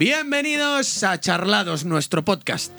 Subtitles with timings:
[0.00, 2.72] Bienvenidos a Charlados, nuestro podcast.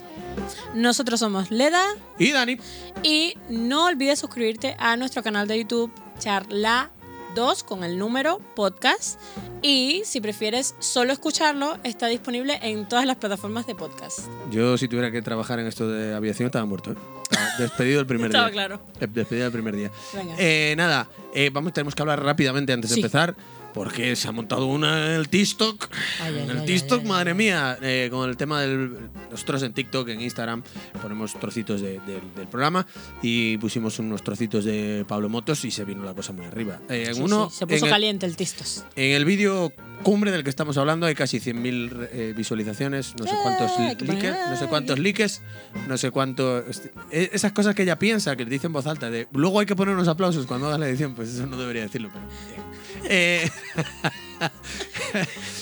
[0.73, 1.84] Nosotros somos Leda
[2.18, 2.57] Y Dani,
[3.04, 6.89] y no olvides suscribirte a nuestro canal de YouTube Charla
[7.36, 9.20] 2 con el número podcast
[9.62, 14.22] y si prefieres solo escucharlo está disponible en todas las plataformas de podcast.
[14.49, 16.94] yo si tuviera que trabajar en esto de aviación estaba muerto.
[16.94, 16.95] ¿eh?
[17.30, 18.53] Estaba despedido el primer Estaba día.
[18.53, 18.81] claro.
[18.99, 19.91] Eh, Despedido el primer día.
[20.16, 20.34] Venga.
[20.40, 23.35] Eh, nada, eh, vamos, tenemos que hablar rápidamente antes de empezar.
[23.73, 25.89] Porque se ha montado una en el TikTok.
[26.21, 27.77] Ay, ay, en el ay, TikTok, madre mía.
[27.81, 28.98] eh, con el tema del.
[29.31, 30.62] Nosotros en TikTok, en Instagram,
[31.02, 32.85] ponemos trocitos de- de- del programa.
[33.21, 36.79] Y pusimos unos trocitos de Pablo Motos y se vino la cosa muy arriba.
[36.89, 38.84] Eh, en Sí, uno, sí, se puso en el- caliente el tistos.
[38.95, 39.71] En el vídeo
[40.03, 44.05] cumbre del que estamos hablando hay casi 100.000 eh, visualizaciones, no sé cuántos likes,
[44.49, 45.27] no sé cuántos likes,
[45.88, 46.57] no sé cuánto...
[46.67, 49.59] este, eh, Esas cosas que ella piensa, que le dice en voz alta, de luego
[49.59, 52.26] hay que poner unos aplausos cuando hagas la edición, pues eso no debería decirlo, pero...
[53.05, 53.49] Eh,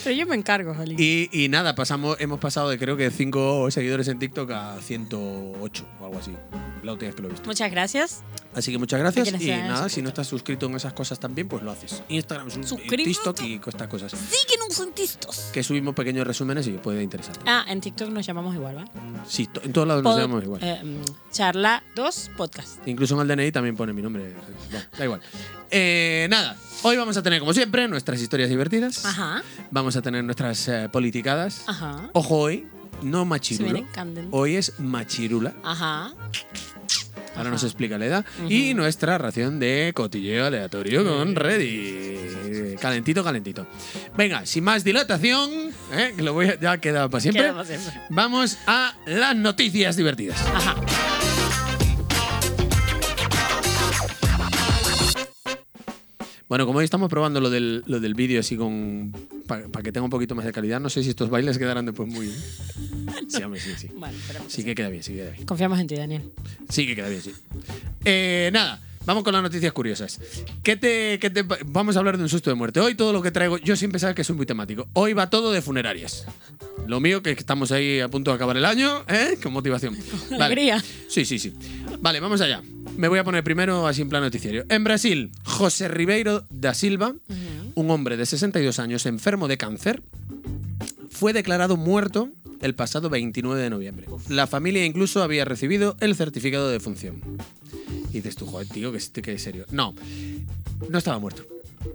[0.04, 0.96] Pero yo me encargo, Jolín.
[1.00, 5.86] y, y nada, pasamos, hemos pasado de creo que 5 seguidores en TikTok a 108
[6.00, 6.34] o algo así.
[6.84, 7.46] La última vez que lo he visto.
[7.48, 8.24] Muchas gracias.
[8.56, 9.28] Así que muchas gracias.
[9.42, 12.02] Y nada, si no estás suscrito en esas cosas también, pues lo haces.
[12.08, 13.04] Instagram, Suscríbete.
[13.04, 14.12] TikTok y estas cosas.
[14.14, 15.50] Síguenos en tistos.
[15.52, 17.36] Que subimos pequeños resúmenes y puede interesar.
[17.46, 18.90] Ah, en TikTok nos llamamos igual, ¿vale?
[19.28, 20.62] Sí, to- en todos lados nos llamamos igual.
[20.64, 22.88] eh, mm, charla 2 podcast.
[22.88, 24.34] Incluso en el DNI también pone mi nombre.
[24.72, 25.22] Bueno, da igual.
[25.72, 29.06] Eh, nada, hoy vamos a tener, como siempre, nuestras historias divertidas.
[29.06, 31.64] Ajá, Vamos a tener nuestras eh, politicadas.
[31.68, 32.10] ajá.
[32.14, 32.68] Ojo hoy,
[33.02, 33.28] no
[33.94, 34.28] candente.
[34.32, 35.54] Hoy es machirula.
[35.64, 36.14] Ajá.
[37.36, 37.50] Ahora Ajá.
[37.52, 38.26] nos explica la edad.
[38.50, 42.76] Y nuestra ración de cotilleo aleatorio con Ready.
[42.82, 43.68] Calentito, calentito.
[44.18, 45.50] Venga, sin más dilatación,
[45.94, 46.14] ¿eh?
[46.16, 47.44] que lo voy a, ya queda para siempre.
[47.44, 47.94] Queda para siempre.
[48.10, 50.40] Vamos a las noticias divertidas.
[50.54, 50.76] Ajá.
[56.50, 59.14] Bueno, como hoy estamos probando lo del, lo del vídeo así con.
[59.48, 62.12] para que tenga un poquito más de calidad, no sé si estos bailes quedarán después
[62.12, 62.34] muy.
[63.28, 63.88] Sí, hombre, sí, sí.
[63.88, 65.46] Esperamos Sí que que queda bien, sí que queda bien.
[65.46, 66.24] Confiamos en ti, Daniel.
[66.68, 67.32] Sí que queda bien, sí.
[68.04, 70.20] Eh, nada, vamos con las noticias curiosas.
[70.64, 72.80] ¿Qué te, qué te- vamos a hablar de un susto de muerte.
[72.80, 74.88] Hoy todo lo que traigo, yo siempre sabes que soy muy temático.
[74.94, 76.26] Hoy va todo de funerarias.
[76.88, 79.38] Lo mío, que estamos ahí a punto de acabar el año, ¿eh?
[79.44, 79.96] Con motivación.
[80.32, 80.44] Vale.
[80.46, 80.84] Alegría.
[81.08, 81.54] Sí, sí, sí.
[82.00, 82.62] Vale, vamos allá.
[82.98, 84.66] Me voy a poner primero así en plan noticiario.
[84.70, 87.14] En Brasil, José Ribeiro da Silva,
[87.76, 90.02] un hombre de 62 años enfermo de cáncer,
[91.10, 92.30] fue declarado muerto
[92.62, 94.08] el pasado 29 de noviembre.
[94.28, 97.22] La familia incluso había recibido el certificado de defunción.
[98.10, 99.66] Y dices tú, joder, tío, que, que serio.
[99.72, 99.94] No,
[100.90, 101.46] no estaba muerto.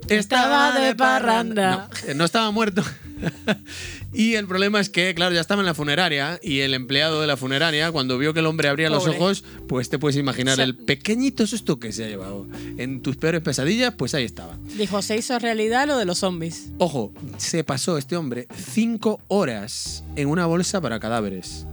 [0.09, 1.89] Estaba de parranda.
[2.05, 2.83] No, eh, no estaba muerto.
[4.13, 7.27] y el problema es que, claro, ya estaba en la funeraria y el empleado de
[7.27, 10.57] la funeraria, cuando vio que el hombre abría los ojos, pues te puedes imaginar O
[10.57, 12.47] sea- el pequeñito susto que se ha llevado.
[12.77, 14.59] En tus peores pesadillas, pues ahí estaba.
[14.77, 16.69] Dijo, se hizo realidad lo de los zombies.
[16.79, 21.67] Ojo, se pasó este hombre cinco horas en una bolsa para cadáveres.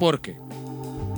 [0.00, 0.36] ¿Por qué?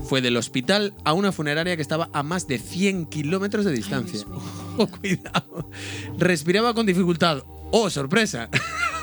[0.08, 4.20] Fue del hospital a una funeraria que estaba a más de 100 kilómetros de distancia.
[4.78, 5.70] Oh, cuidado.
[6.18, 7.42] Respiraba con dificultad.
[7.70, 8.50] ¡Oh, sorpresa!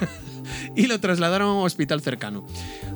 [0.75, 2.45] y lo trasladaron a un hospital cercano.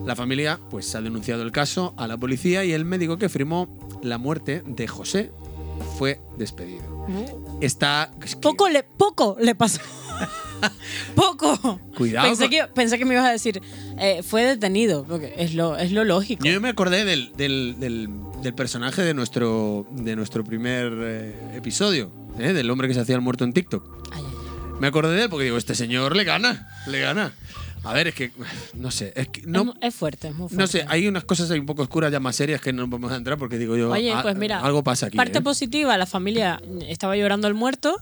[0.06, 3.68] La familia pues ha denunciado el caso a la policía y el médico que firmó
[4.04, 5.32] la muerte de José
[5.98, 7.08] fue despedido.
[7.62, 9.82] Está es que- Poco le, poco le pasó.
[11.16, 11.80] poco.
[11.96, 13.62] Cuidado Pensé con- que, pensé que me ibas a decir,
[14.00, 16.44] eh, fue detenido, porque es lo, es lo lógico.
[16.46, 18.10] Yo me acordé del, del- del-
[18.42, 22.54] del personaje de nuestro, de nuestro primer eh, episodio, ¿eh?
[22.54, 23.84] del hombre que se hacía el muerto en TikTok.
[24.14, 24.24] Ay.
[24.80, 27.34] Me acordé de él porque digo, este señor le gana, le gana.
[27.84, 28.32] A ver, es que,
[28.74, 30.58] no sé, es que no, es, fuerte, es muy fuerte.
[30.58, 33.12] no sé, hay unas cosas ahí un poco oscuras ya más serias que no vamos
[33.12, 35.16] a entrar porque digo yo, Oye, "Ah, pues mira, algo pasa aquí.
[35.16, 35.42] Parte ¿eh?".
[35.42, 37.96] positiva, la familia estaba llorando al muerto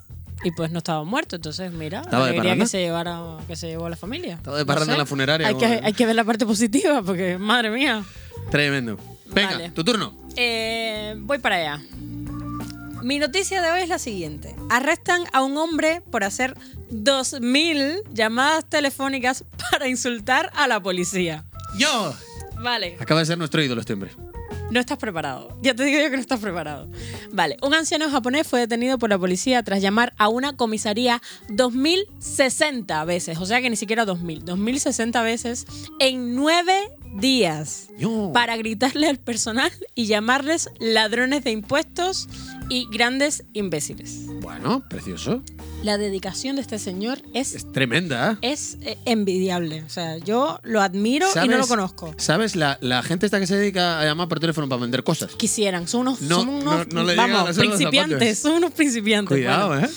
[0.44, 1.36] y pues no estaba muerto.
[1.36, 4.36] Entonces, mira, ¿Estaba la alegría que se, llevara, que se llevó a la familia.
[4.36, 7.38] Estaba de parranda en la funeraria, Hay que, hay que ver la parte positiva porque,
[7.38, 8.04] madre mía.
[8.52, 8.98] Tremendo.
[9.28, 9.70] Venga, Vale.
[9.72, 10.14] tu turno.
[10.36, 11.82] Eh, voy para allá.
[13.02, 14.56] Mi noticia de hoy es la siguiente.
[14.70, 16.56] Arrestan a un hombre por hacer
[16.92, 21.44] 2.000 llamadas telefónicas para insultar a la policía.
[21.78, 22.14] Yo.
[22.58, 24.12] Vale, Acaba de ser nuestro ídolo este hombre.
[24.72, 25.58] No estás preparado.
[25.62, 26.90] Ya te digo yo que no estás preparado.
[27.32, 33.06] Vale, un anciano japonés fue detenido por la policía tras llamar a una comisaría 2060
[33.06, 33.38] veces.
[33.40, 34.46] O sea que ni siquiera 2000.
[34.46, 35.66] 2060 veces
[36.00, 36.74] en nueve
[37.16, 37.88] días.
[38.34, 42.28] Para gritarle al personal y llamarles ladrones de impuestos
[42.70, 44.26] y grandes imbéciles.
[44.42, 45.42] Bueno, precioso.
[45.84, 48.38] La dedicación de este señor es, Es tremenda.
[48.42, 49.84] es eh, envidiable.
[49.84, 52.14] O sea, yo lo admiro y no lo conozco.
[52.18, 52.56] ¿Sabes?
[52.56, 55.36] La, la gente esta que se dedica a llamar por teléfono para vender cosas.
[55.36, 59.36] Quisieran, son unos, No, son unos no- no le vamos, principiantes, son unos principiantes.
[59.38, 59.90] Cuidado, Bueno, ¿eh?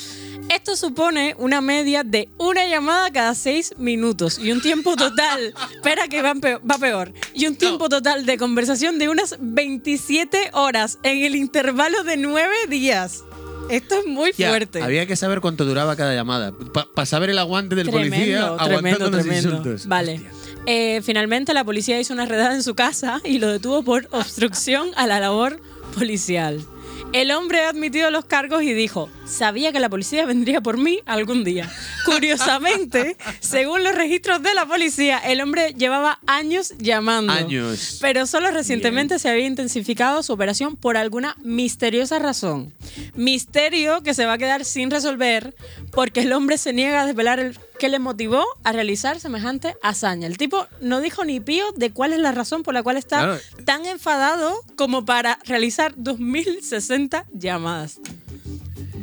[0.49, 6.09] Esto supone una media de una llamada cada seis minutos y un tiempo total, espera
[6.09, 10.99] que va peor, va peor, y un tiempo total de conversación de unas 27 horas
[11.03, 13.25] en el intervalo de nueve días.
[13.69, 14.81] Esto es muy Ya, fuerte.
[14.83, 16.53] había que saber cuánto duraba cada llamada.
[16.95, 19.49] Para saber el aguante del policía aguantando tremendo, los tremendo.
[19.51, 19.87] insultos.
[19.87, 20.23] Vale.
[20.65, 24.89] Eh, finalmente la policía hizo una redada en su casa y lo detuvo por obstrucción
[24.97, 25.61] a la labor
[25.95, 26.65] policial.
[27.13, 31.01] El hombre ha admitido los cargos y dijo, sabía que la policía vendría por mí
[31.07, 31.71] algún día.
[32.05, 37.33] Curiosamente, según los registros de la policía, el hombre llevaba años llamando.
[37.33, 37.99] Años.
[38.01, 42.75] Pero solo recientemente se había intensificado su operación por alguna misteriosa razón.
[43.15, 45.55] Misterio que se va a quedar sin resolver
[45.93, 50.27] porque el hombre se niega a desvelar el que le motivó a realizar semejante hazaña.
[50.27, 53.19] El tipo no dijo ni pío de cuál es la razón por la cual está
[53.19, 53.39] Claro.
[53.65, 58.01] tan enfadado como para realizar 2060 llamadas.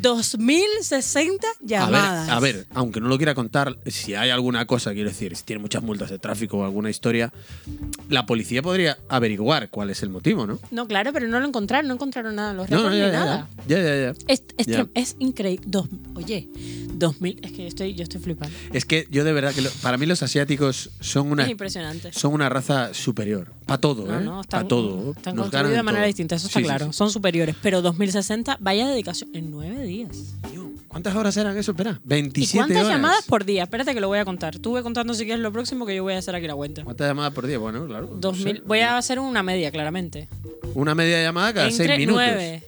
[0.06, 2.28] 2060 A llamadas.
[2.28, 5.44] ver, a ver, aunque no lo quiera contar, si hay alguna cosa, quiero decir, si
[5.44, 7.34] tiene muchas multas de tráfico o alguna historia,
[8.10, 10.60] la policía podría averiguar cuál es el motivo, ¿no?
[10.72, 13.12] No, claro, pero no lo encontraron, no encontraron nada en los No, no, ya, ni
[13.12, 13.50] ya, nada.
[13.68, 14.14] ya, ya, ya.
[14.28, 15.66] Es, es, es increíble.
[15.68, 16.48] Dos- Oye,
[16.94, 17.40] 2000.
[17.44, 18.56] Es que yo estoy, yo estoy flipando.
[18.72, 22.14] Es que yo de verdad que lo- para mí los asiáticos son una Es impresionante.
[22.14, 23.54] son una raza superior.
[23.66, 24.24] Para todo, No, ¿eh?
[24.24, 25.12] no, están, Para todo.
[25.12, 26.08] están Nos construidos de manera todo.
[26.08, 26.86] distinta, eso está Sí, sí, claro.
[26.88, 26.94] sí.
[26.94, 27.56] Son superiores.
[27.64, 29.95] Pero 2060, vaya dedicación en nueve días.
[30.88, 31.72] ¿Cuántas horas eran eso?
[31.72, 32.98] Espera, ¿Y 27 cuántas horas.
[32.98, 33.64] llamadas por día?
[33.64, 34.58] Espérate que lo voy a contar.
[34.60, 36.84] Tú ve contando si quieres lo próximo que yo voy a hacer aquí la cuenta.
[36.84, 37.58] ¿Cuántas llamadas por día?
[37.58, 38.08] Bueno, claro.
[38.12, 38.64] no 2000, sé.
[38.66, 40.28] voy a hacer una media, claramente.
[40.74, 42.24] Una media llamada cada Entre 6 minutos.
[42.26, 42.64] 9.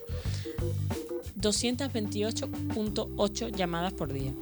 [1.39, 4.33] 228.8 llamadas por día.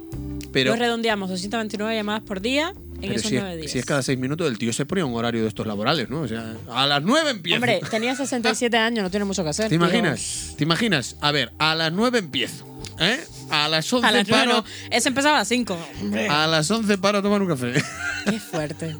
[0.52, 3.72] Pero, lo redondeamos, 229 llamadas por día en pero esos si, nueve es, días.
[3.72, 6.22] si es cada 6 minutos, el tío se ponía un horario de estos laborales, ¿no?
[6.22, 7.56] O sea, a las 9 empieza.
[7.58, 9.66] Hombre, tenía 67 años, no tiene mucho que hacer.
[9.66, 9.84] ¿Te tío.
[9.84, 10.54] imaginas?
[10.56, 11.16] ¿Te imaginas?
[11.20, 12.65] A ver, a las 9 empiezo.
[12.98, 13.20] ¿Eh?
[13.50, 14.52] A las 11 A las paro.
[14.52, 14.64] no.
[14.90, 15.76] Ese empezaba a las 5.
[16.30, 17.72] A las 11 paro a tomar un café.
[18.24, 18.96] Qué fuerte.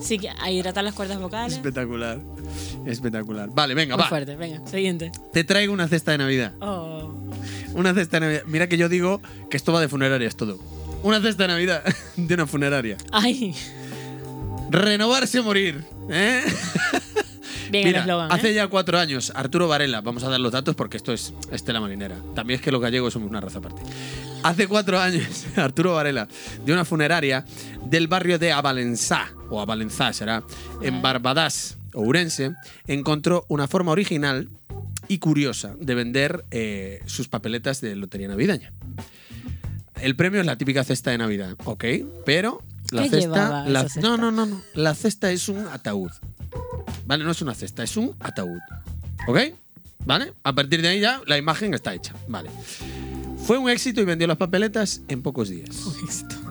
[0.00, 1.54] Sí, que a hidratar las cuerdas vocales.
[1.54, 2.20] Espectacular.
[2.86, 3.48] Espectacular.
[3.52, 4.08] Vale, venga, Muy va.
[4.08, 4.36] fuerte.
[4.36, 5.12] Venga, siguiente.
[5.32, 6.52] Te traigo una cesta de Navidad.
[6.60, 7.14] Oh.
[7.74, 8.42] Una cesta de Navidad.
[8.46, 9.20] Mira que yo digo
[9.50, 10.58] que esto va de funerarias todo.
[11.02, 11.82] Una cesta de Navidad
[12.16, 12.96] de una funeraria.
[13.12, 13.54] Ay,
[14.70, 15.84] Renovarse o morir.
[16.10, 16.42] ¿eh?
[17.74, 18.30] Bien Mira, el eslogan.
[18.30, 18.34] ¿eh?
[18.34, 21.80] hace ya cuatro años, Arturo Varela, vamos a dar los datos porque esto es Estela
[21.80, 22.16] Marinera.
[22.34, 23.82] También es que los gallegos somos una raza aparte.
[24.42, 26.28] Hace cuatro años, Arturo Varela,
[26.64, 27.44] de una funeraria
[27.84, 30.42] del barrio de Avalenzá, o Avalenzá será,
[30.82, 32.52] en Barbadas, Ourense,
[32.86, 34.48] encontró una forma original
[35.06, 38.72] y curiosa de vender eh, sus papeletas de lotería navideña.
[40.00, 41.84] El premio es la típica cesta de Navidad, ¿ok?
[42.26, 42.62] Pero
[42.94, 43.86] la ¿Qué cesta, la-?
[44.00, 44.62] No, no, no, no.
[44.74, 46.10] La cesta es un ataúd.
[47.06, 47.24] ¿Vale?
[47.24, 48.60] No es una cesta, es un ataúd.
[49.26, 49.38] ¿Ok?
[50.06, 50.32] ¿Vale?
[50.42, 52.14] A partir de ahí ya la imagen está hecha.
[52.28, 52.50] Vale.
[53.46, 55.70] Fue un éxito y vendió las papeletas en pocos días.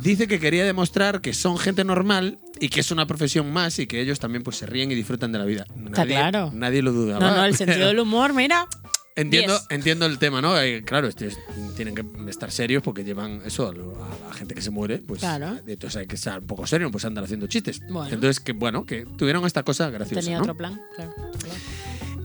[0.01, 3.87] Dice que quería demostrar que son gente normal y que es una profesión más y
[3.87, 5.65] que ellos también pues se ríen y disfrutan de la vida.
[5.69, 6.51] Está Nadie- claro.
[6.53, 7.19] Nadie lo duda.
[7.19, 8.67] No, no, el sentido del humor, mira.
[9.15, 9.65] Entiendo, 10.
[9.69, 10.59] entiendo el tema, ¿no?
[10.59, 11.37] Eh, claro, este es-
[11.75, 14.99] tienen que estar serios porque llevan eso a, lo- a la gente que se muere,
[14.99, 15.57] pues Claro.
[15.67, 17.79] entonces hay que estar un poco serio, pues andar haciendo chistes.
[17.89, 18.13] Bueno.
[18.13, 20.21] Entonces, que bueno, que tuvieron esta cosa graciosa.
[20.21, 20.43] Tenía ¿no?
[20.43, 20.79] otro plan.
[20.95, 21.59] Claro, claro.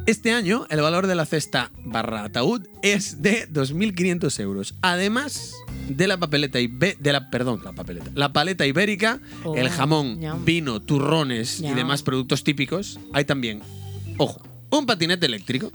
[0.06, 4.74] Este año, el valor de la cesta barra ataúd es de 2.500 euros.
[4.80, 5.52] Además
[5.90, 10.18] de la papeleta ibe- de la perdón, la papeleta, la paleta ibérica, Oh, el jamón,
[10.18, 10.44] ñam.
[10.46, 11.76] vino, turrones y Ñam.
[11.76, 13.60] demás productos típicos, hay también,
[14.16, 15.72] ojo, un patinete eléctrico,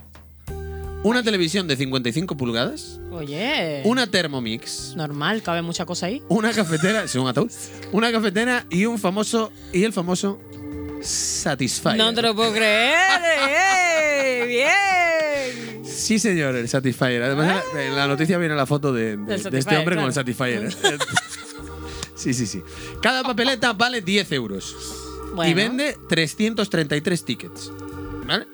[1.04, 3.82] una televisión de 55 pulgadas, Oye.
[3.84, 6.22] una Thermomix, Normal, cabe mucha cosa ahí.
[6.28, 7.50] una cafetera, sí, un ataúd,
[7.92, 10.40] una cafetera y un famoso y el famoso
[11.02, 11.96] Satisfyer.
[11.98, 12.94] No te lo puedo creer.
[13.48, 14.44] ¡Eh!
[14.46, 15.84] ¡Bien!
[15.84, 17.22] Sí, señor, el Satisfyer.
[17.22, 19.78] Además, en la- en la noticia viene la foto de, de- Del de este Satisfyer,
[19.80, 20.12] hombre con el.
[20.14, 20.72] Satisfyer.
[22.14, 22.62] sí, sí, sí.
[23.02, 24.74] Cada papeleta vale 10 euros.
[25.34, 25.50] Bueno.
[25.50, 27.70] Y vende 333 tickets.
[28.26, 28.46] ¿Vale?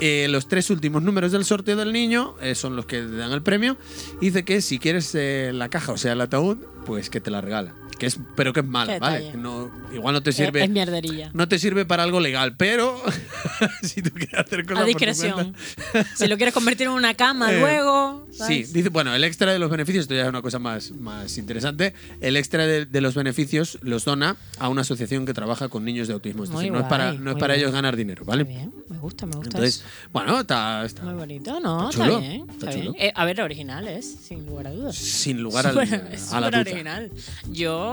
[0.00, 3.42] Eh, los tres últimos números del sorteo del niño eh, son los que dan el
[3.42, 3.76] premio.
[4.20, 7.40] Dice que si quieres eh, la caja, o sea, el ataúd, pues que te la
[7.40, 7.74] regala.
[7.98, 9.32] Que es, pero que es mala, ¿vale?
[9.36, 10.64] no, igual no te Es, sirve.
[10.64, 11.30] es mierderilla.
[11.32, 13.00] no te sirve para algo legal, pero
[13.82, 15.56] si tú quieres hacer cosas A por tu discreción.
[16.16, 18.26] si lo quieres convertir en una cama Eh, luego.
[18.32, 18.72] Sí, ¿sabes?
[18.72, 21.94] dice, bueno, el extra de los beneficios, esto ya es una cosa más, más interesante,
[22.20, 26.08] el extra de, de los beneficios los dona a una asociación que trabaja con niños
[26.08, 26.42] de autismo.
[26.44, 27.60] Es Muy decir, no es para, guay, no es muy para bien.
[27.64, 28.44] ellos ganar dinero, Muy ¿vale?
[28.44, 29.50] bien, me gusta, me gusta.
[29.56, 29.84] Entonces, eso.
[30.12, 31.90] bueno, está, está Muy bonito, ¿no?
[31.90, 32.40] Está Está, chulo, bien.
[32.50, 32.92] está Está chulo.
[32.92, 33.06] bien.
[33.06, 34.96] Eh, a ver, original es, sin lugar a dudas.
[34.96, 36.60] sin lugar Súper- es a la duda.
[36.60, 37.10] original.
[37.52, 37.83] Yo,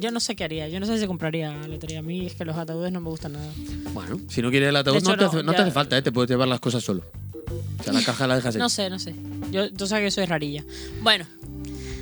[0.00, 0.68] yo no sé qué haría.
[0.68, 2.00] Yo no sé si compraría lotería.
[2.00, 3.48] A mí es que los ataúdes no me gustan nada.
[3.92, 5.72] Bueno, si no quieres el ataúd, hecho, no, te no, hace, no te ya- hace
[5.72, 6.02] falta, ¿eh?
[6.02, 7.02] te puedes llevar las cosas solo.
[7.80, 8.58] O sea, la caja la dejas ahí.
[8.58, 9.14] No sé, no sé.
[9.50, 10.64] Yo, tú sabes que soy rarilla.
[11.02, 11.24] Bueno,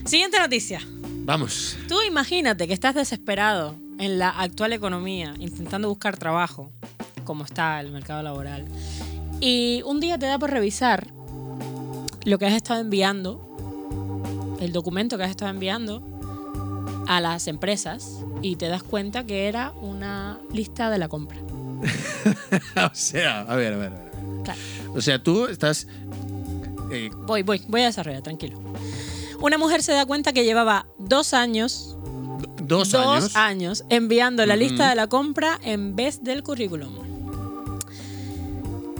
[0.04, 0.80] Siguiente noticia.
[1.24, 1.76] Vamos.
[1.88, 6.70] Tú imagínate que estás desesperado en la actual economía, intentando buscar trabajo,
[7.24, 8.66] como está el mercado laboral,
[9.40, 11.08] y un día te da por revisar
[12.26, 13.40] lo que has estado enviando,
[14.60, 16.02] el documento que has estado enviando
[17.06, 21.38] a las empresas, y te das cuenta que era una lista de la compra.
[22.76, 23.92] o sea, a ver, a ver.
[23.92, 24.12] A ver.
[24.44, 24.60] Claro.
[24.94, 25.86] O sea, tú estás.
[26.90, 28.58] eh, Voy, voy, voy a desarrollar, tranquilo.
[29.40, 31.96] Una mujer se da cuenta que llevaba dos años,
[32.62, 33.36] dos, dos años.
[33.36, 36.92] años enviando la lista de la compra en vez del currículum.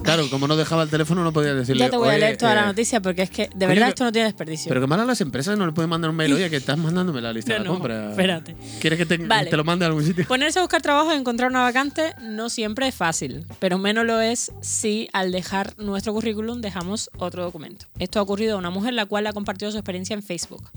[0.05, 1.81] Claro, como no dejaba el teléfono, no podía decirle.
[1.85, 3.87] Ya te voy a "Oye, leer toda eh, la noticia porque es que de verdad
[3.87, 4.69] que- esto no tiene desperdicio.
[4.69, 6.33] Pero que mal a las empresas no le pueden mandar un mail.
[6.35, 8.11] Oye, que estás mandándome la lista No, de la no, compra.
[8.11, 8.57] espérate.
[8.81, 9.51] ¿Quieres que te, Vale.
[9.51, 10.27] te lo mande a algún sitio?
[10.27, 14.21] Ponerse a buscar trabajo y encontrar una vacante no siempre es fácil, pero menos lo
[14.21, 17.87] es si al dejar nuestro currículum dejamos otro documento.
[17.99, 20.69] Esto ha ocurrido a una mujer la cual ha compartido su experiencia en Facebook.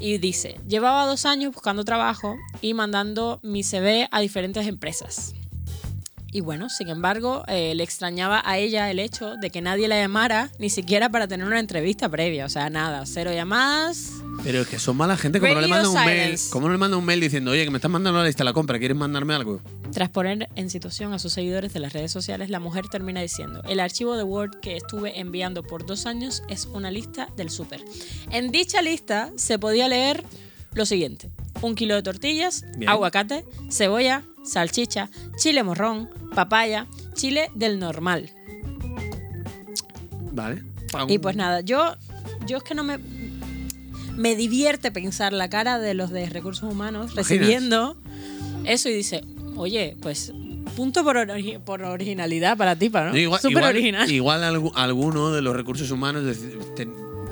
[0.00, 5.34] Y dice, llevaba dos años buscando trabajo y mandando mi CV a diferentes empresas.
[6.34, 9.96] Y bueno, sin embargo, eh, le extrañaba a ella el hecho de que nadie la
[10.00, 12.44] llamara ni siquiera para tener una entrevista previa.
[12.44, 14.10] O sea, nada, cero llamadas,
[14.42, 15.38] Pero es que son mala gente.
[15.38, 16.36] Como no le mandan un mail.
[16.50, 18.46] Como no le mandan un mail diciendo, oye, que me estás mandando la lista de
[18.46, 19.60] la compra, ¿quieres mandarme algo?
[19.92, 23.62] Tras poner en situación a sus seguidores de las redes sociales, la mujer termina diciendo,
[23.68, 27.84] el archivo de Word que estuve enviando por dos años es una lista del súper.
[28.32, 30.24] En dicha lista se podía leer
[30.72, 31.30] lo siguiente.
[31.62, 32.88] Un kilo de tortillas, Bien.
[32.90, 35.08] aguacate, cebolla, salchicha,
[35.38, 38.30] chile morrón, papaya, chile del normal.
[40.32, 40.62] Vale.
[41.08, 41.96] Y pues nada, yo,
[42.46, 42.98] yo es que no me...
[44.16, 47.16] Me divierte pensar la cara de los de recursos humanos ¿Imaginas?
[47.28, 47.96] recibiendo
[48.64, 49.24] eso y dice,
[49.56, 50.32] oye, pues
[50.76, 53.06] punto por, ori- por originalidad para ti, ¿no?
[53.10, 54.10] No, igual, Súper igual- original.
[54.12, 56.24] igual algu- alguno de los recursos humanos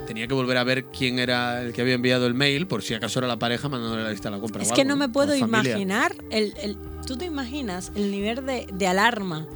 [0.06, 2.94] tenía que volver a ver quién era el que había enviado el mail, por si
[2.94, 4.62] acaso era la pareja mandándole la lista de la compra.
[4.62, 8.44] es o que algo, no me puedo imaginar, el, el- ¿tú te imaginas el nivel
[8.46, 9.46] de, de alarma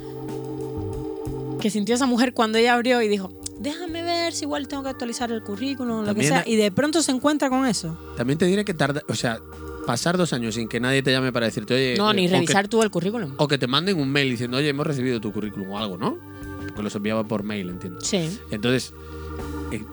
[1.60, 4.90] que sintió esa mujer cuando ella abrió y dijo, déjame ver si igual tengo que
[4.90, 7.98] actualizar el currículum lo que sea, y de pronto se encuentra con eso?
[8.16, 9.38] También te diré que tarda, o sea,
[9.86, 11.94] pasar dos años sin que nadie te llame para decirte, oye.
[11.96, 13.32] No, eh, ni revisar que- tú el currículum.
[13.38, 16.18] O que te manden un mail diciendo, oye, hemos recibido tu currículum o algo, ¿no?
[16.66, 18.00] Porque los enviaba por mail, entiendo.
[18.02, 18.38] Sí.
[18.50, 18.92] Entonces,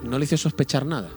[0.03, 1.09] no le hizo sospechar nada.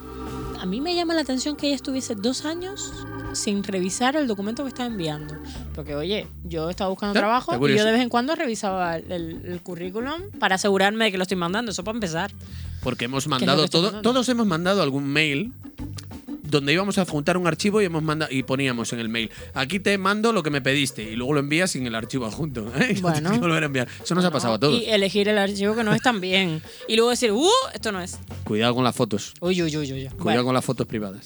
[0.61, 2.93] A mí me llama la atención que ella estuviese dos años
[3.35, 5.35] sin revisar el documento que estaba enviando.
[5.75, 9.13] Porque, oye, yo estaba buscando trabajo está y yo de vez en cuando revisaba el,
[9.45, 11.71] el- currículum para asegurarme de que lo estoy mandando.
[11.73, 12.33] Eso para empezar.
[12.83, 14.03] Porque hemos mandado todo, mandando?
[14.11, 15.53] todos hemos mandado algún mail
[16.49, 19.81] donde íbamos a adjuntar un archivo y hemos mandado y poníamos en el mail aquí
[19.81, 22.97] te mando lo que me pediste y luego lo envías sin el archivo adjunto ¿eh?
[23.03, 23.39] Bueno.
[23.39, 25.95] volver a enviar eso nos ha pasado a todos Y elegir el archivo que no
[25.95, 26.63] es tan bien.
[26.89, 27.49] Y luego decir, ¡uh!
[27.75, 28.19] Esto no es.
[28.45, 30.05] cuidado con las fotos Uy, uy, uy, uy.
[30.05, 31.25] cuidado Bueno, con las fotos privadas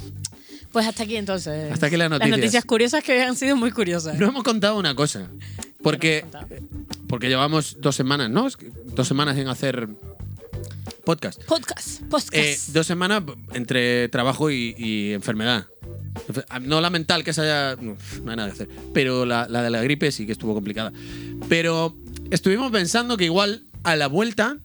[0.72, 1.72] pues hasta aquí entonces.
[1.72, 2.30] Hasta aquí las noticias.
[2.30, 4.16] Las noticias curiosas que han sido muy curiosas.
[4.18, 5.28] no hemos contado una cosa
[5.82, 6.24] porque
[7.08, 8.48] porque llevamos dos semanas no
[8.94, 9.88] dos semanas en hacer
[11.10, 12.02] podcast Podcast.
[12.02, 12.34] Podcast.
[12.34, 13.22] Eh, dos semanas
[13.54, 15.66] entre trabajo y, y enfermedad.
[16.28, 18.68] Enfe- No la mental, que esa ya no, no hay nada que hacer.
[18.94, 20.92] Pero la, la de la gripe sí que estuvo complicada.
[21.48, 21.96] Pero
[22.30, 24.56] estuvimos pensando que igual a la vuelta,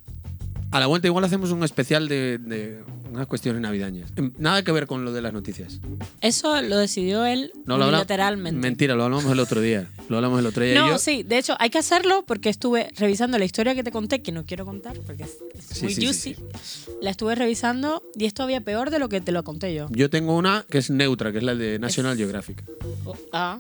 [0.72, 2.84] a la vuelta igual hacemos un especial de, de
[3.15, 4.12] unas cuestiones navideñas.
[4.15, 5.79] Em, Nada que ver con lo de las noticias.
[6.22, 8.60] Eso lo decidió él No lo unilateralmente.
[8.60, 9.88] Mentira, lo hablamos el otro día.
[10.10, 10.74] Lo hablamos el otro día.
[10.74, 13.84] y No, yo- sí, de hecho hay que hacerlo porque estuve revisando la historia que
[13.84, 16.34] te conté, que no quiero contar porque es, es Sí, muy sí, juicy.
[16.36, 16.91] sí.
[17.01, 19.88] La estuve revisando y es todavía peor de lo que te lo conté yo.
[19.91, 22.63] Yo tengo una que es neutra, que es la de National Geographic.
[23.05, 23.60] Oh, ah,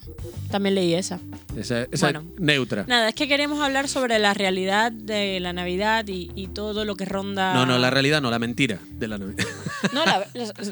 [0.51, 1.19] también leí esa.
[1.57, 2.23] Esa, esa Bueno.
[2.37, 2.85] neutra.
[2.87, 6.95] Nada, es que queremos hablar sobre la realidad de la Navidad y, y todo lo
[6.95, 7.53] que ronda.
[7.53, 9.44] No, no, la realidad no, la mentira de la Navidad.
[9.93, 10.25] No, la-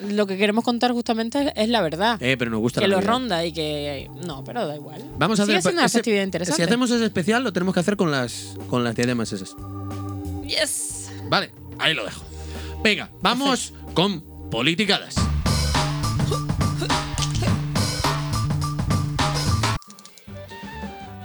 [0.10, 2.18] lo que queremos contar justamente es la verdad.
[2.22, 4.10] Eh, pero nos gusta que la lo ronda y que.
[4.26, 5.04] No, pero da igual.
[5.18, 6.56] Vamos a Sigue hacer siendo una ese- festividad interesante.
[6.58, 9.56] Si hacemos ese especial, lo tenemos que hacer con las con las diademas esas.
[10.48, 11.10] Yes.
[11.30, 12.24] Vale, ahí lo dejo.
[12.84, 15.16] Venga, vamos con politicadas.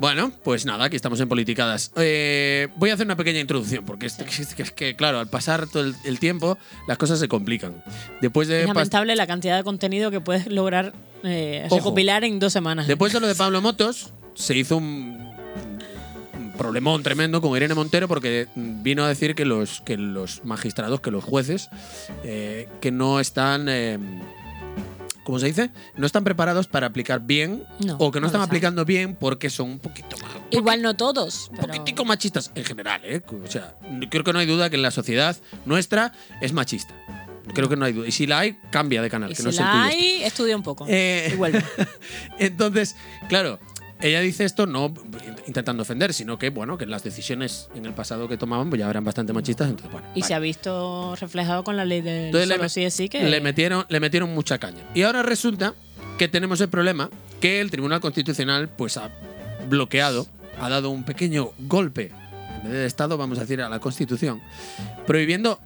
[0.00, 1.90] Bueno, pues nada, aquí estamos en Politicadas.
[1.96, 5.28] Eh, voy a hacer una pequeña introducción, porque es, es que, es que, claro, al
[5.28, 7.82] pasar todo el, el tiempo, las cosas se complican.
[8.20, 10.92] Después de, Es lamentable la cantidad de contenido que puedes lograr
[11.24, 11.76] eh, Ojo.
[11.76, 12.86] recopilar en dos semanas.
[12.86, 15.32] después de lo de Pablo Motos, se hizo un,
[16.38, 21.00] un problemón tremendo con Irene Montero, porque vino a decir que los, que los magistrados,
[21.00, 21.70] que los jueces,
[22.22, 23.68] eh, que no están.
[25.28, 25.68] ¿Cómo se dice?
[25.94, 29.50] No están preparados para aplicar bien No, o que no, no están aplicando bien porque
[29.50, 30.30] son un poquito más.
[30.50, 31.48] Igual no todos.
[31.50, 33.20] un pero- poquitico machistas en general, ¿eh?
[33.44, 33.76] O sea,
[34.10, 36.94] creo que no hay duda que en la sociedad nuestra es machista.
[37.52, 38.08] Creo que no hay duda.
[38.08, 39.84] Y si la hay, cambia de canal, Y que si no es el la tuyo.
[39.84, 40.86] hay, estudia un poco.
[40.88, 41.62] Eh, Y vuelve.
[42.38, 42.96] Entonces,
[43.28, 43.60] claro,
[44.00, 44.92] ella dice esto no
[45.46, 48.88] intentando ofender, sino que, bueno, que las decisiones en el pasado que tomaban pues ya
[48.88, 49.68] eran bastante machistas.
[49.68, 50.28] Entonces, bueno, Y vale.
[50.28, 53.22] se ha visto reflejado con la ley de Entonces solo le, sí es sí que
[53.28, 54.82] le metieron, le metieron mucha caña.
[54.94, 55.74] Y ahora resulta
[56.18, 59.10] que tenemos el problema que el Tribunal Constitucional pues ha
[59.68, 60.26] bloqueado,
[60.60, 62.12] ha dado un pequeño golpe,
[62.56, 64.40] en vez de Estado, vamos a decir, a la Constitución,
[65.06, 65.60] prohibiendo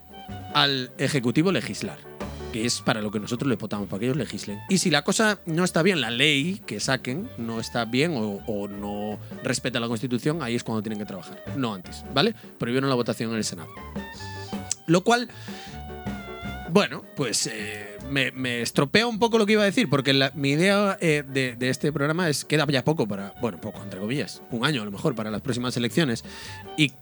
[0.55, 1.99] al Ejecutivo legislar,
[2.53, 4.61] que es para lo que nosotros le votamos, para que ellos legislen.
[4.69, 8.69] Y si la cosa no está bien, la ley que saquen no está bien o,
[8.69, 12.35] no respeta la Constitución, ahí es cuando tienen que trabajar, no antes, ¿vale?
[12.59, 13.69] Prohibieron la votación en el Senado.
[14.87, 15.29] Lo cual
[16.71, 20.53] bueno, pues eh, me, me estropea un poco lo que iba a decir, porque mi
[20.53, 24.41] idea eh, de, de este programa es queda ya poco para, bueno, poco, entre comillas,
[24.51, 26.25] un año a lo mejor para las próximas elecciones.
[26.79, 26.93] Y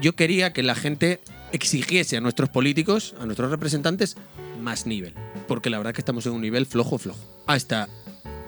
[0.00, 1.20] yo quería que la gente
[1.52, 4.16] exigiese a nuestros políticos, a nuestros representantes,
[4.56, 5.14] más nivel.
[5.48, 7.18] Porque la verdad que estamos en un nivel flojo, flojo.
[7.46, 7.88] Hasta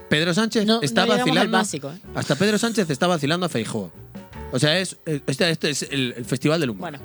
[0.09, 1.57] Pedro Sánchez no, está no vacilando.
[1.57, 1.91] básico.
[1.91, 1.99] ¿eh?
[2.15, 3.93] Hasta Pedro Sánchez está vacilando a Feijóo.
[4.51, 6.91] O sea, es, eh, este, este es el, el festival del humor.
[6.93, 6.99] Bueno.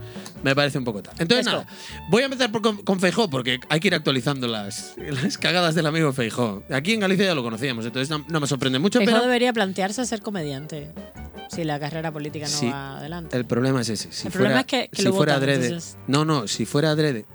[0.43, 1.13] Me parece un poco tal.
[1.19, 1.59] Entonces, Esto.
[1.59, 1.67] nada,
[2.09, 5.75] voy a empezar por, con, con Feijó, porque hay que ir actualizando las, las cagadas
[5.75, 6.63] del amigo Feijó.
[6.71, 9.51] Aquí en Galicia ya lo conocíamos, entonces no, no me sorprende mucho, Feijóo pero debería
[9.51, 10.93] plantearse ser comediante
[11.49, 12.67] si la carrera política no Sí.
[12.69, 13.35] va adelante.
[13.35, 14.09] el problema es ese.
[14.13, 15.65] Si El fuera, problema es que- que si lo fuera votan, adrede.
[15.65, 17.25] entonces- No, no, si fuera adrede,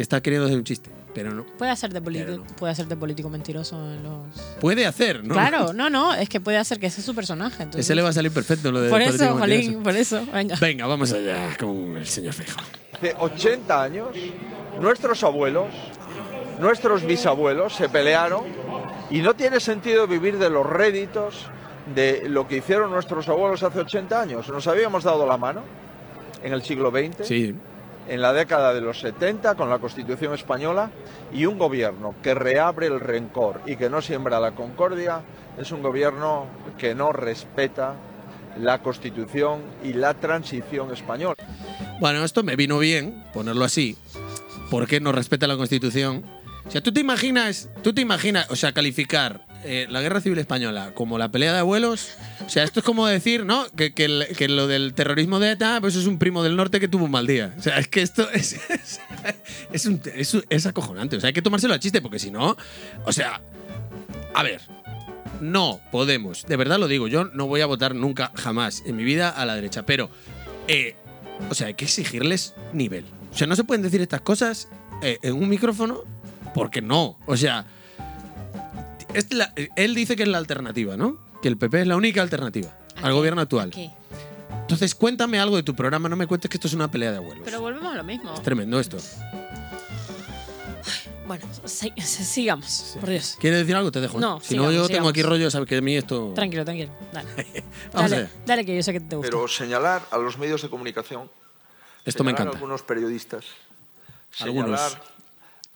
[0.00, 1.44] que está queriendo hacer un chiste, pero no.
[1.58, 2.42] Puede hacer de no.
[2.56, 4.22] puede hacer de político mentiroso en los.
[4.58, 5.34] Puede hacer, ¿no?
[5.34, 7.64] Claro, no, no, es que puede hacer que ese es su personaje.
[7.64, 9.36] entonces- Ese le va a salir perfecto lo de Por eso.
[9.36, 10.24] Jolín, por eso.
[10.32, 10.56] Venga.
[10.58, 12.62] Venga, vamos allá con el señor Feijó.
[12.94, 14.08] Hace 80 años,
[14.80, 15.66] nuestros abuelos,
[16.58, 18.44] nuestros bisabuelos se pelearon
[19.10, 21.44] y no tiene sentido vivir de los réditos
[21.94, 24.48] de lo que hicieron nuestros abuelos hace 80 años.
[24.48, 25.60] Nos habíamos dado la mano
[26.42, 27.54] en el siglo XX, Sí,
[28.10, 30.90] en la década de los 70 con la Constitución española
[31.32, 35.22] y un gobierno que reabre el rencor y que no siembra la concordia
[35.56, 36.46] es un gobierno
[36.76, 37.94] que no respeta
[38.58, 41.36] la Constitución y la transición española.
[42.00, 43.96] Bueno, esto me vino bien ponerlo así,
[44.72, 46.24] porque no respeta la Constitución.
[46.66, 50.38] O sea, tú te imaginas, tú te imaginas, o sea, calificar eh, la Guerra Civil
[50.38, 52.10] Española como la pelea de abuelos.
[52.46, 53.66] O sea, esto es como decir, ¿no?
[53.76, 56.88] Que, que que lo del terrorismo de ETA, pues es un primo del norte que
[56.88, 57.54] tuvo un mal día.
[57.58, 59.00] O sea, es que esto es, es,
[59.72, 61.16] es un- es es acojonante.
[61.16, 62.56] O sea, hay que tomárselo a chiste, porque si no,
[63.04, 63.40] o sea,
[64.34, 64.60] a ver,
[65.40, 69.04] no podemos, de verdad lo digo, yo no voy a votar nunca, jamás, en mi
[69.04, 70.10] vida a la derecha, pero,
[70.68, 70.94] eh,
[71.48, 73.04] o sea, hay que exigirles nivel.
[73.32, 74.68] O sea, no se pueden decir estas cosas
[75.02, 76.02] eh, en un micrófono
[76.54, 77.18] porque no.
[77.26, 77.64] O sea,
[79.14, 81.18] es la- él dice que es la alternativa, ¿no?
[81.42, 83.12] Que el PP es la única alternativa ¿A al qué?
[83.12, 83.70] gobierno actual.
[83.70, 83.90] ¿Qué?
[84.62, 87.16] Entonces, cuéntame algo de tu programa, no me cuentes que esto es una pelea de
[87.18, 87.42] abuelos.
[87.44, 88.32] Pero volvemos a lo mismo.
[88.34, 88.98] es tremendo esto.
[91.26, 93.36] Bueno, si- si- sigamos, por Dios.
[93.40, 93.92] ¿Quieres decir algo?
[93.92, 94.18] Te dejo.
[94.18, 96.32] No, si no, sigamos, yo tengo aquí rollo, sabes que a mí esto.
[96.34, 96.90] Tranquilo, tranquilo.
[97.12, 97.28] Dale.
[97.92, 98.30] Vamos dale, allá.
[98.46, 99.30] dale, que yo sé que te gusta.
[99.30, 101.30] Pero señalar a los medios de comunicación,
[102.04, 102.50] Esto me encanta.
[102.52, 103.44] a algunos periodistas,
[104.40, 104.80] Algunos.
[104.80, 105.02] señalar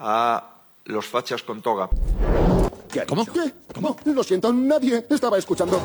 [0.01, 0.51] a
[0.87, 1.89] los fachas con toga.
[3.07, 3.27] ¿Cómo?
[3.27, 3.53] ¿Qué?
[3.75, 3.97] ¿Cómo?
[4.05, 5.81] Lo siento, nadie estaba escuchando.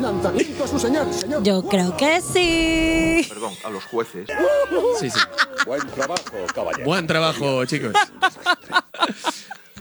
[0.00, 1.42] Lanzamiento a su señal, señor.
[1.42, 3.26] Yo creo que sí.
[3.28, 4.28] Perdón, a los jueces.
[5.00, 5.18] Sí, sí.
[5.66, 6.22] Buen trabajo,
[6.54, 6.84] caballero.
[6.84, 7.92] Buen trabajo, chicos.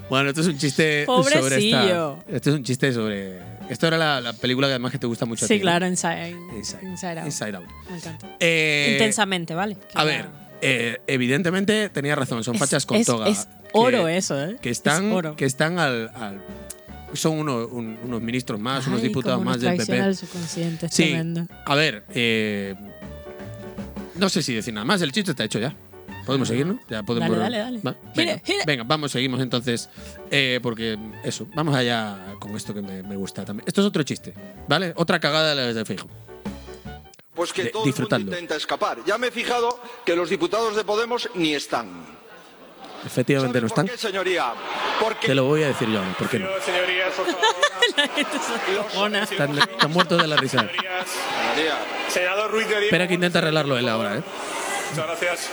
[0.09, 2.15] Bueno, esto es un chiste sobre esta.
[2.27, 3.39] Esto es un chiste sobre.
[3.69, 5.45] Esto era la, la película que además que te gusta mucho.
[5.45, 7.25] a Sí, claro, Inside, Inside, Inside Out.
[7.27, 7.65] Inside Out.
[7.89, 8.35] Me encanta.
[8.39, 9.75] Eh, Intensamente, ¿vale?
[9.75, 10.25] Que A ver,
[10.61, 12.43] eh, evidentemente tenía razón.
[12.43, 13.29] Son Es- fachas con es- toga.
[13.29, 14.57] es oro eso, ¿eh?
[14.61, 15.35] Que Es están, oro.
[15.35, 16.41] que están al, al-
[17.13, 19.97] son uno- un- unos ministros más, unos diputados más del PP.
[19.97, 21.45] el subconsciente, es Sí, tremendo.
[21.65, 22.75] a ver, eh,
[24.15, 25.01] no sé si decir nada más.
[25.01, 25.75] El chiste está hecho ya.
[26.25, 26.79] Podemos seguir, ¿no?
[26.87, 27.29] Ya podemos.
[27.37, 27.97] Dale, dale, dale.
[28.15, 29.89] Venga, venga, vamos, seguimos entonces.
[30.29, 33.67] eh, porque eso, vamos allá con esto que me, me gusta también.
[33.67, 34.33] Esto es otro chiste,
[34.67, 34.93] ¿vale?
[34.97, 36.07] Otra cagada de la de Fijo.
[37.33, 38.99] Pues que De- todo el mundo intenta escapar.
[39.05, 41.89] Ya me he fijado que los diputados de Podemos ni están.
[43.05, 43.85] Efectivamente ¿Sabe no están.
[43.87, 44.53] ¿Por qué, señoría?
[44.99, 46.47] Porque Te lo voy a decir yo ¿por qué no?
[46.63, 47.41] Señorías, por favor.
[47.97, 49.23] La gente se acojona.
[49.23, 50.59] Están, están muertos de la risa.
[50.59, 51.07] Señorías.
[51.53, 52.85] Señoría, Senador Ruiz de Diego.
[52.85, 54.23] Espera que intenta arreglarlo él ahora, ¿eh?
[54.91, 55.49] Muchas gracias.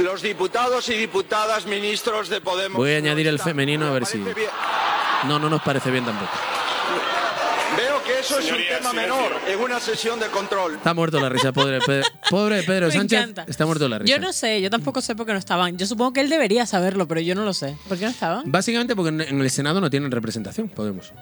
[0.00, 2.76] los diputados y diputadas ministros de Podemos.
[2.78, 4.24] Voy a añadir el femenino a ver si-.
[5.24, 6.32] No, no nos parece bien tampoco.
[8.26, 10.74] Eso es un tema menor en una sesión de control.
[10.74, 13.20] Está muerto la risa, pobre Pedro, pobre Pedro Me Sánchez.
[13.20, 13.44] encanta.
[13.48, 14.12] Está muerto la risa.
[14.12, 15.76] Yo no sé, yo tampoco sé por qué no estaban.
[15.78, 17.76] Yo supongo que él debería saberlo, pero yo no lo sé.
[17.88, 18.50] ¿Por qué no estaban?
[18.50, 21.12] Básicamente porque en- en el Senado no tienen representación, Podemos.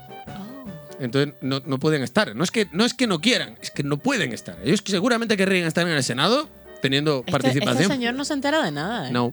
[1.00, 2.34] Entonces no, no pueden estar.
[2.36, 4.56] No es, que, no es que no quieran, es que no pueden estar.
[4.64, 6.48] Ellos que seguramente querrían estar en el Senado
[6.80, 7.82] teniendo Este, participación.
[7.82, 9.12] este señor no se entera de nada, ¿eh?
[9.12, 9.32] No.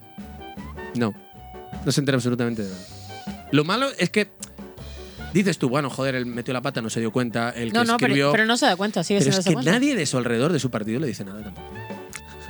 [0.96, 1.14] No.
[1.86, 2.82] No se entera absolutamente de nada.
[3.52, 4.30] Lo malo es que
[5.34, 7.84] dices tú, bueno, joder, él metió la pata, no se dio cuenta, el que No,
[7.84, 8.32] no, pero, escribió.
[8.32, 9.72] pero no se da cuenta, sigue Pero es que cuenta.
[9.72, 11.68] nadie de su alrededor, de su partido, le dice nada tampoco.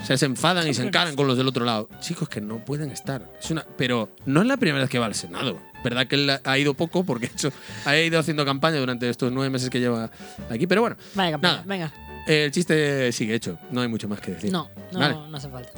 [0.01, 1.87] O sea, se enfadan y se encaran con los del otro lado.
[1.99, 3.23] Chicos, que no pueden estar.
[3.39, 5.59] Es una, pero no es la primera vez que va al Senado.
[5.83, 7.51] Verdad que él ha ido poco porque ha hecho-
[7.85, 10.09] ha ido haciendo campaña durante estos nueve meses que lleva
[10.49, 10.65] aquí.
[10.65, 11.63] Pero bueno, Vale, campeón, nada.
[11.67, 11.93] venga.
[12.27, 13.59] el chiste sigue hecho.
[13.69, 14.51] No hay mucho más que decir.
[14.51, 15.13] No, no, Vale.
[15.29, 15.69] no hace falta.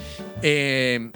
[0.41, 1.11] Eh,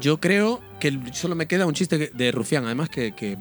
[0.00, 3.36] yo creo que solo me queda un chiste que- de Rufián, además, que, que,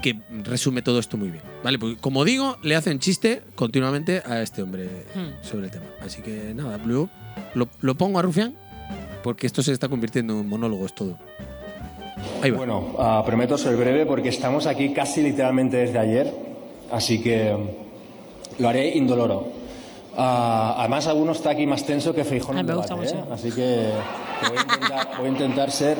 [0.00, 1.42] que resume todo esto muy bien.
[1.62, 1.78] ¿Vale?
[1.78, 5.42] Porque, como digo, le hacen chiste continuamente a este hombre Hmm.
[5.42, 5.86] sobre el tema.
[6.04, 7.08] Así que nada, yo
[7.54, 8.54] lo, lo pongo a Rufián
[9.22, 11.18] porque esto se está convirtiendo en monólogos todo.
[12.42, 12.58] Ahí va.
[12.58, 16.32] Bueno, ah, prometo ser breve porque estamos aquí casi literalmente desde ayer,
[16.90, 17.56] así que
[18.58, 19.48] lo haré indoloro.
[20.16, 23.14] Ah, además, alguno está aquí más tenso que Feijón en me debate, gusta ¿eh?
[23.22, 23.32] mucho.
[23.32, 23.90] así que
[24.48, 25.96] voy a, intentar, voy a intentar ser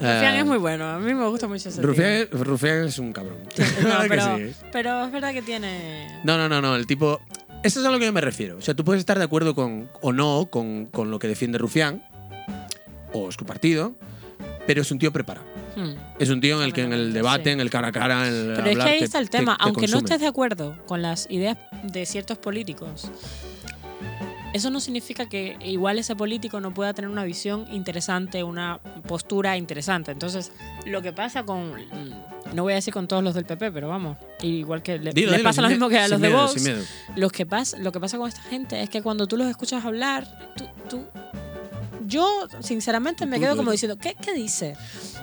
[0.00, 1.88] Rufián es muy bueno, a mí me gusta mucho ese tío.
[1.88, 3.38] Rufián, Rufián es un cabrón.
[3.82, 4.56] No, pero, que sí.
[4.72, 6.20] pero es verdad que tiene.
[6.24, 6.76] No, no, no, no.
[6.76, 7.20] El tipo.
[7.64, 8.56] Eso es a lo que yo me refiero.
[8.58, 11.58] O sea, tú puedes estar de acuerdo con o no con, con lo que defiende
[11.58, 12.04] Rufián
[13.12, 13.94] o su partido,
[14.66, 15.46] pero es un tío preparado.
[15.76, 15.94] Hmm.
[16.18, 17.50] Es un tío en el que en el debate, Sí.
[17.50, 19.56] en el cara a cara, en el Pero es que ahí está el te- tema.
[19.56, 23.10] te Aunque no estés de acuerdo con las ideas de ciertos políticos,
[24.54, 29.56] eso no significa que igual ese político no pueda tener una visión interesante, una postura
[29.56, 30.10] interesante.
[30.12, 30.52] Entonces,
[30.86, 31.72] lo que pasa con.
[31.74, 34.16] mm, No voy a decir con todos los del PP, pero vamos.
[34.42, 36.52] Igual que le, Dilo, les dilo, pasa lo mismo que a los de Vox.
[36.54, 36.84] sin miedo.
[37.16, 39.84] Lo que, pasa, lo que pasa con esta gente es que cuando tú los escuchas
[39.84, 41.04] hablar, tú, tú-
[42.08, 44.76] yo sinceramente me quedo como diciendo, ¿qué, qué dice?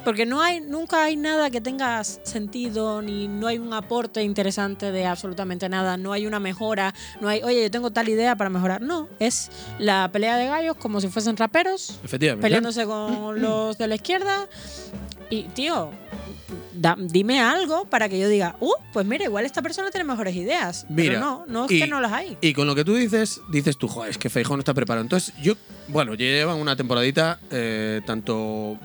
[0.04, 4.91] Porque no hay, nunca hay nada que tenga sentido, ni no hay un aporte interesante
[4.91, 8.50] de absolutamente nada, no hay una mejora, no hay, oye, yo tengo tal idea para
[8.50, 8.82] mejorar.
[8.82, 12.00] No, es la pelea de gallos como si fuesen raperos,
[12.39, 14.48] peleándose con los de la izquierda.
[15.30, 15.89] Y, tío,
[16.73, 20.36] da- dime algo para que yo diga, uh, pues mira, igual esta persona tiene mejores
[20.36, 20.86] ideas.
[20.89, 22.38] Mira, Pero no, no es y- que no las hay.
[22.41, 25.03] Y con lo que tú dices, dices tú, joder, es que Feijón no está preparado.
[25.03, 25.53] Entonces, yo,
[25.88, 28.77] bueno, llevan una temporadita, eh, tanto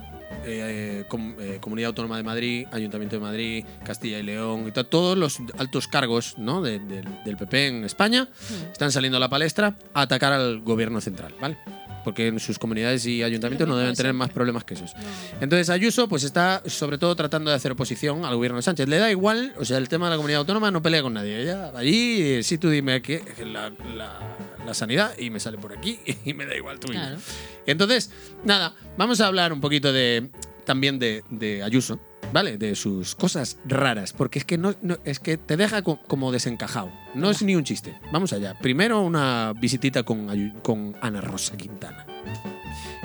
[0.47, 5.19] eh, com- eh, Comunidad Autónoma de Madrid, Ayuntamiento de Madrid, Castilla y León, y todos
[5.19, 6.63] los altos cargos ¿no?
[6.63, 8.27] de- del- del PP en España
[8.73, 11.59] están saliendo a la palestra a atacar al gobierno central, ¿vale?
[12.05, 14.93] Porque en sus comunidades y ayuntamientos no deben de tener más problemas que esos.
[15.41, 18.89] Entonces Ayuso pues está sobre todo tratando de hacer oposición al gobierno de Sánchez.
[18.89, 21.43] Le da igual, o sea, el tema de la comunidad autónoma no pelea con nadie.
[21.43, 24.37] Ella allí, eh, sí tú dime que la, la-
[24.67, 26.89] la sanidad y me sale por aquí y me da igual tú.
[26.89, 27.17] Claro.
[27.67, 28.11] Entonces,
[28.45, 30.31] nada, vamos a hablar un poquito de
[30.65, 31.99] también de, de Ayuso,
[32.33, 32.59] ¿vale?
[32.59, 36.33] De sus cosas raras, porque es que no, no- es que te deja co- como
[36.33, 36.91] desencajado.
[37.15, 37.99] No es ni un chiste.
[38.13, 38.57] Vamos allá.
[38.59, 42.07] Primero una visitita con, con Ana Rosa Quintana.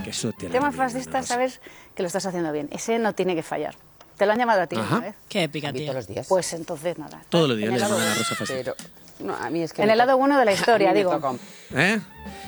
[0.04, 1.62] Que eso te El tema fascista, sabes
[1.96, 2.68] que lo estás haciendo bien.
[2.72, 3.76] Ese no tiene que fallar.
[4.18, 4.98] Te lo han llamado a ti Ajá.
[4.98, 5.16] una vez.
[5.28, 5.82] Qué épica, tío.
[5.84, 6.28] todos los días.
[6.28, 7.22] Pues entonces nada.
[7.30, 8.16] Todos los días le llaman Ana uno.
[8.16, 8.54] Rosa fascista.
[8.56, 8.76] Pero
[9.20, 11.38] no, a mí es que En el lado uno de la historia, digo.
[11.76, 12.00] ¿Eh?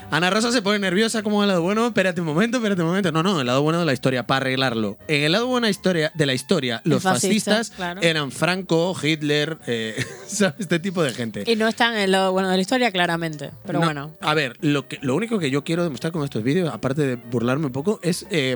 [0.10, 1.88] Ana Rosa se pone nerviosa como el lado bueno.
[1.88, 3.12] Espérate un momento, espérate un momento.
[3.12, 4.98] No, no, el lado bueno de la historia, para arreglarlo.
[5.10, 8.02] En el lado bueno historia, de la historia, los fascista, fascistas claro.
[8.02, 10.56] eran Franco, Hitler, eh, ¿sabes?
[10.60, 11.44] Este tipo de gente.
[11.46, 13.52] Y no están en lo bueno de la historia, claramente.
[13.66, 14.12] Pero No, bueno.
[14.22, 17.16] A ver, lo, que, lo único que yo quiero demostrar con estos vídeos, aparte de
[17.18, 18.56] burlarme un poco, es eh,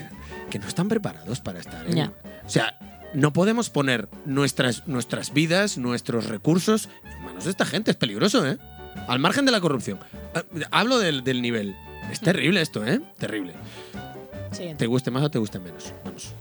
[0.50, 1.86] que no están preparados para estar.
[1.86, 2.12] en- Ya.
[2.46, 2.78] O sea,
[3.16, 7.90] no podemos poner nuestras, nuestras vidas, nuestros recursos en manos de esta gente.
[7.90, 8.58] Es peligroso, ¿eh?
[9.08, 9.98] Al margen de la corrupción.
[10.34, 11.74] Ah, Hablo del, del nivel.
[12.12, 13.00] Es terrible esto, ¿eh?
[13.18, 13.54] Terrible.
[14.52, 14.78] Siguiente.
[14.84, 15.92] Te guste más o te guste menos.
[16.04, 16.34] Vamos.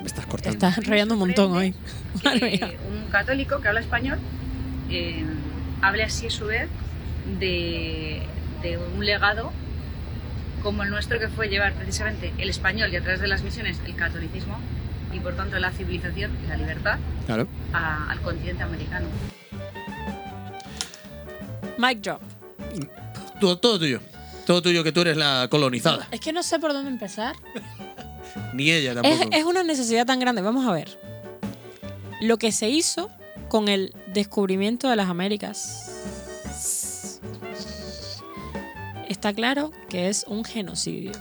[0.00, 0.54] Me estás Te cortando.
[0.54, 1.74] estás enrollando un montón hoy.
[2.22, 4.18] Que un católico que habla español
[4.90, 5.24] eh,
[5.82, 6.68] hable así a su vez
[7.40, 8.22] de,
[8.62, 9.52] de un legado
[10.62, 13.78] como el nuestro que fue llevar precisamente el español y a través de las misiones
[13.86, 14.58] el catolicismo
[15.16, 17.48] y por tanto la civilización y la libertad Claro.
[17.72, 19.06] a- al continente americano.
[21.78, 22.20] Mic drop.
[23.40, 24.00] Todo, todo tuyo.
[24.46, 26.06] Todo tuyo, que tú eres la colonizada.
[26.10, 27.34] Es que no sé por dónde empezar.
[28.54, 29.36] Ni ella Es, tampoco.
[29.36, 30.40] es una necesidad tan grande.
[30.42, 30.98] Vamos a ver.
[32.20, 33.10] Lo que se hizo
[33.48, 35.82] con el descubrimiento de las Américas.
[39.08, 41.12] Está claro que es un genocidio.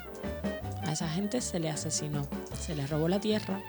[0.85, 2.27] A esa gente se le asesinó,
[2.59, 3.59] se les robó la tierra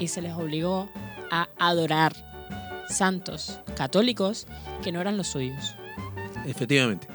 [0.00, 0.88] y se les obligó
[1.30, 2.12] a adorar
[2.88, 4.48] santos católicos
[4.82, 5.76] que no eran los suyos.
[6.44, 7.06] Efectivamente.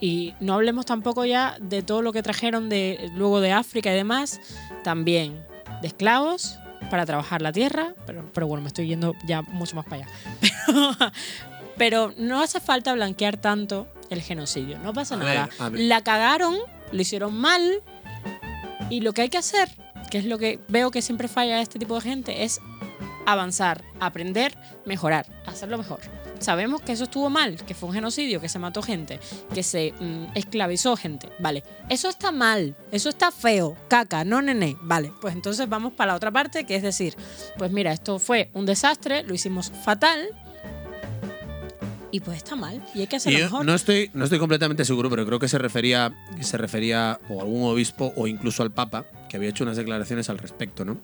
[0.00, 3.94] Y no hablemos tampoco ya de todo lo que trajeron de, luego de África y
[3.94, 4.40] demás,
[4.82, 5.46] también
[5.80, 6.58] de esclavos
[6.90, 10.08] para trabajar la tierra, pero, pero bueno, me estoy yendo ya mucho más para allá.
[11.76, 15.46] Pero, pero no hace falta blanquear tanto el genocidio, no pasa A nada.
[15.46, 15.80] ver, a ver.
[15.80, 16.56] La cagaron
[16.92, 17.80] lo hicieron mal.
[18.90, 19.68] Y lo que hay que hacer,
[20.12, 22.60] que es lo que veo que siempre falla este tipo de gente, es
[23.24, 26.00] avanzar, aprender, mejorar, hacerlo mejor.
[26.38, 29.20] Sabemos que eso estuvo mal, que fue un genocidio, que se mató gente,
[29.54, 31.30] que se mm, esclavizó gente.
[31.38, 34.76] Vale, eso está mal, eso está feo, caca, no nene.
[34.82, 37.16] Vale, pues entonces vamos para la otra parte, que es decir,
[37.56, 40.28] pues mira, esto fue un desastre, lo hicimos fatal.
[42.10, 43.64] Y pues está mal, y hay que hacerlo yo mejor.
[43.64, 47.38] no estoy, no estoy completamente seguro, pero creo que se refería, que se refería o
[47.38, 50.98] a algún obispo o incluso al Papa, que había hecho unas declaraciones al respecto, ¿no?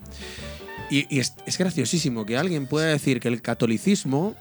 [0.91, 4.35] Y, y es, es graciosísimo que alguien pueda decir que el catolicismo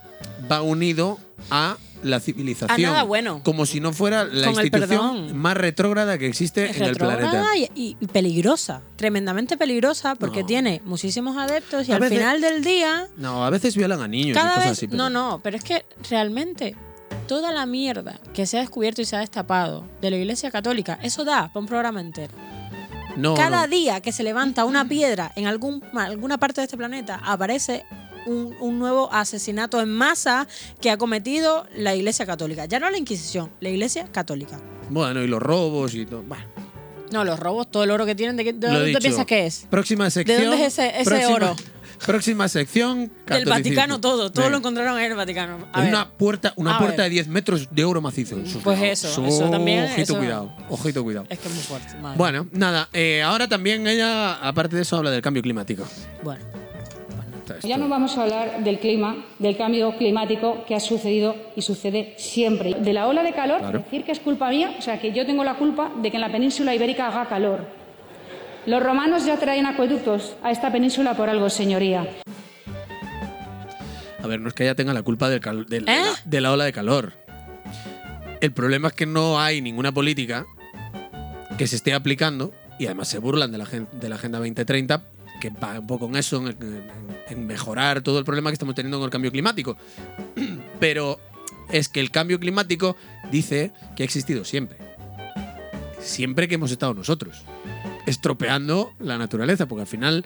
[0.51, 1.17] va unido
[1.49, 2.89] a la civilización.
[2.89, 3.41] A nada bueno.
[3.43, 7.43] Como si no fuera la Con institución más retrógrada que existe Es en el planeta.
[7.55, 10.45] y, y peligrosa, tremendamente peligrosa, porque No.
[10.47, 14.07] tiene muchísimos adeptos y A al veces- final del día No, a veces violan a
[14.07, 14.87] niños y Cada cosas vez, así.
[14.87, 16.75] pero- no, no, pero es que realmente
[17.27, 20.99] toda la mierda que se ha descubierto y se ha destapado de la Iglesia Católica,
[21.01, 22.33] eso da para un programa entero.
[23.17, 23.67] No, Cada no.
[23.67, 27.83] día que se levanta una piedra en algún, alguna parte de este planeta, aparece
[28.25, 30.47] un, un nuevo asesinato en masa
[30.81, 32.65] que ha cometido la Iglesia Católica.
[32.65, 34.59] Ya no la Inquisición, la Iglesia Católica.
[34.89, 36.23] Bueno, y los robos y todo.
[36.23, 36.43] Bueno,
[37.11, 38.99] No, los robos, todo el oro que tienen, ¿de, qué- de dónde dicho.
[38.99, 39.65] piensas que es?
[39.69, 40.41] Próxima sección.
[40.43, 41.55] dónde es ese- ese próxima- oro?
[42.05, 43.11] Próxima sección.
[43.27, 43.45] Del.
[43.45, 44.49] Vaticano todo, todo Venga.
[44.51, 45.67] lo encontraron en el Vaticano.
[45.73, 45.93] A En ver.
[45.95, 47.05] una puerta, una A puerta ver.
[47.05, 48.37] de 10 metros de oro macizo.
[48.63, 50.51] Pues eso, eso también, Ojito, eso- cuidado.
[50.69, 51.25] Ojito, cuidado.
[51.29, 51.95] Es que es muy fuerte.
[52.01, 52.17] madre.
[52.17, 52.87] Bueno, nada.
[52.93, 55.83] eh, ahora también ella, aparte de eso, habla del cambio climático.
[56.23, 56.43] Bueno.
[57.63, 62.13] Ya no vamos a hablar del clima, del cambio climático que ha sucedido y sucede
[62.17, 62.73] siempre.
[62.75, 63.79] De la ola de calor, Claro.
[63.79, 66.21] decir que es culpa mía, o sea, que yo tengo la culpa de que en
[66.21, 67.65] la península ibérica haga calor.
[68.67, 72.05] Los romanos ya traen acueductos a esta península por algo, señoría.
[74.21, 76.01] A ver, no es que ella tenga la culpa del cal- del- de, ¿Eh?
[76.03, 77.13] la, de la ola de calor.
[78.41, 80.45] El problema es que no hay ninguna política
[81.57, 85.01] que se esté aplicando y además se burlan de la, gen- de la Agenda 2030
[85.39, 86.91] que va un poco en eso, en, en-
[87.29, 89.77] en mejorar todo el problema que estamos teniendo con el cambio climático.
[90.79, 91.19] Pero
[91.71, 92.97] es que el cambio climático
[93.31, 94.77] dice que ha existido siempre.
[96.01, 97.43] Siempre que hemos estado nosotros.
[98.07, 100.25] Estropeando la naturaleza, porque al final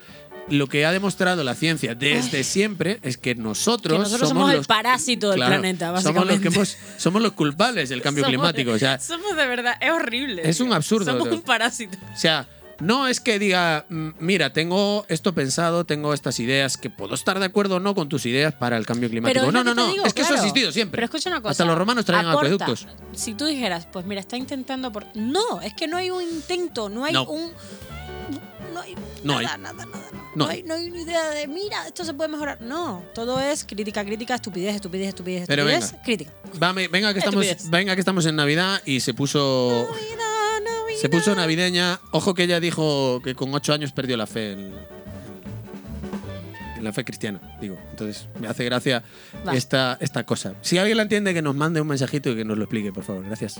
[0.49, 4.63] lo que ha demostrado la ciencia desde siempre es que nosotros, Que nosotros somos, el
[4.65, 6.49] parásito del Claro, planeta, somos los, básicamente.
[6.49, 8.71] que hemos- somos los culpables del cambio Somos- climático.
[8.71, 10.41] O sea, somos de verdad, es horrible.
[10.49, 11.97] Es un absurdo, Somos un parásito.
[12.13, 12.47] o sea,
[12.81, 17.45] no es que diga, mira, tengo esto pensado, tengo estas ideas, que puedo estar de
[17.45, 19.39] acuerdo o no con tus ideas para el cambio climático.
[19.39, 19.87] Pero no, no, no.
[19.91, 20.97] digo, es que eso ha existido siempre.
[20.97, 21.51] Pero escucha una cosa.
[21.51, 22.55] Hasta los romanos traían aporta.
[22.55, 22.87] acueductos.
[23.13, 25.05] Si tú dijeras, pues mira, está intentando por.
[25.15, 27.23] No, es que no hay un intento, no hay No.
[27.25, 27.51] un.
[28.73, 29.45] No hay No nada, hay.
[29.61, 30.07] nada, nada, nada.
[30.33, 32.61] No No, hay, no hay una idea de, mira, esto se puede mejorar.
[32.61, 36.03] No, todo es crítica, crítica, estupidez, estupidez, estupidez, Pero estupidez, venga.
[36.05, 36.31] crítica.
[36.57, 37.69] Vame- venga, que estamos, Estupidez.
[37.69, 39.89] venga, que estamos en Navidad y se puso.
[40.99, 41.99] Se puso navideña.
[42.11, 44.71] Ojo que ella dijo que con ocho años perdió la fe en,
[46.77, 47.77] en la fe cristiana, digo.
[47.91, 49.03] Entonces, me hace gracia
[49.47, 49.55] Va.
[49.55, 50.53] esta, esta cosa.
[50.61, 53.03] Si alguien la entiende, que nos mande un mensajito y que nos lo explique, por
[53.03, 53.25] favor.
[53.25, 53.59] Gracias.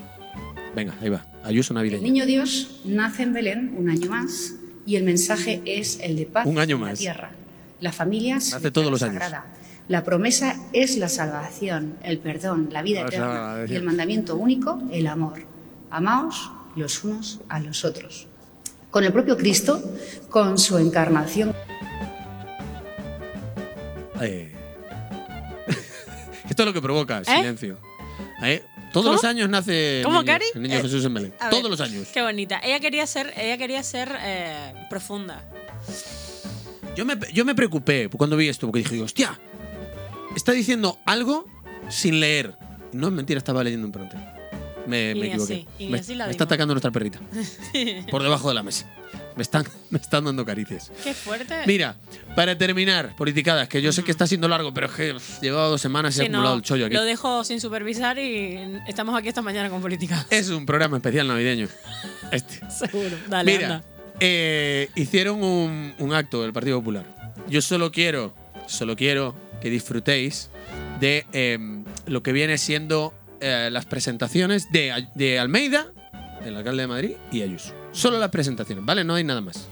[0.76, 1.26] Venga, ahí va.
[1.44, 2.04] Ayuso El navideña.
[2.04, 4.54] niño Dios nace en Belén un año más
[4.86, 7.00] y el mensaje es el de paz Un año en la más.
[7.00, 7.32] tierra.
[7.80, 9.16] La familia es Nace todos los años.
[9.16, 9.46] sagrada.
[9.88, 14.36] La promesa es la salvación, el perdón, la vida O sea, eterna y el mandamiento
[14.38, 15.44] único, el amor.
[15.90, 18.28] Amaos los unos a los otros.
[18.90, 19.82] Con el propio Cristo,
[20.30, 21.56] con su encarnación
[24.22, 24.54] Eh.
[26.50, 27.80] Esto es lo que provoca silencio.
[28.44, 29.16] Eh, Todos ¿Cómo?
[29.16, 30.46] los años nace el ¿Cómo, niño, Cari?
[30.54, 31.34] el niño Eh, Jesús en Belén.
[31.40, 32.08] Ver, Todos los años.
[32.14, 32.60] Qué bonita.
[32.64, 35.44] Ella quería ser, ella quería ser eh, profunda.
[36.96, 39.40] Yo me, yo me preocupé cuando vi esto, porque dije, hostia,
[40.36, 41.48] está diciendo algo
[41.90, 42.58] sin leer.
[42.92, 44.18] No es mentira, estaba leyendo un pronto.
[44.88, 45.66] Me, me equivoqué.
[45.80, 45.98] me, me
[46.32, 47.20] está atacando nuestra perrita.
[48.12, 48.90] por debajo de la mesa.
[49.36, 50.92] Me están, me están dando caricias.
[51.04, 51.56] Qué fuerte.
[51.66, 51.96] Mira,
[52.36, 55.68] para terminar, politicadas, que yo sé que está siendo largo, pero es que uf, llevaba
[55.68, 56.96] dos semanas y Sí, he acumulado no, el chollo aquí.
[56.96, 60.26] Lo dejo sin supervisar y estamos aquí esta mañana con política.
[60.30, 61.68] Es un programa especial navideño.
[62.32, 62.62] Este.
[62.72, 63.18] Seguro.
[63.28, 63.84] Dale, Mira, anda.
[64.22, 67.06] eh, hicieron un, un acto del Partido Popular.
[67.50, 68.34] Yo solo quiero,
[68.68, 70.50] solo quiero que disfrutéis
[71.02, 75.88] de em, lo que viene siendo eh, las presentaciones de, de Almeida,
[76.46, 77.74] el alcalde de Madrid, y Ayuso.
[77.92, 79.04] Solo las presentaciones, ¿vale?
[79.04, 79.68] No hay nada más.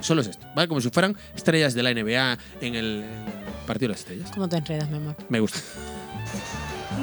[0.00, 0.66] Solo es esto, ¿vale?
[0.68, 4.30] Como si fueran estrellas de la NBA en el, el Partido de las Estrellas.
[4.32, 5.14] ¿Cómo te enredas, mi amor?
[5.28, 5.58] Me gusta.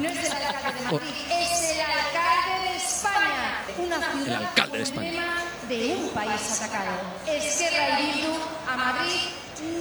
[0.00, 3.54] No es el alcalde de Madrid, es el alcalde de España.
[3.78, 5.10] Una El ciudad alcalde de España.
[5.10, 6.90] problema de un país atacado.
[7.26, 8.32] Esquerra y Bildu
[8.68, 9.20] a Madrid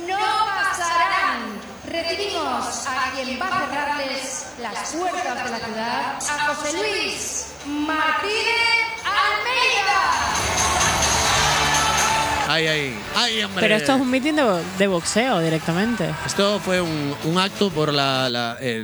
[0.08, 1.57] no pasarán.
[1.88, 8.88] Recibimos a quien va a cerrarles las puertas de la ciudad, a José Luis Martínez
[9.06, 10.02] Almeida.
[12.50, 13.62] Ay, ay, ay, hombre.
[13.62, 16.10] Pero esto es un mitin de, bo- de boxeo directamente.
[16.26, 18.84] Esto fue un, un acto por la, la, eh,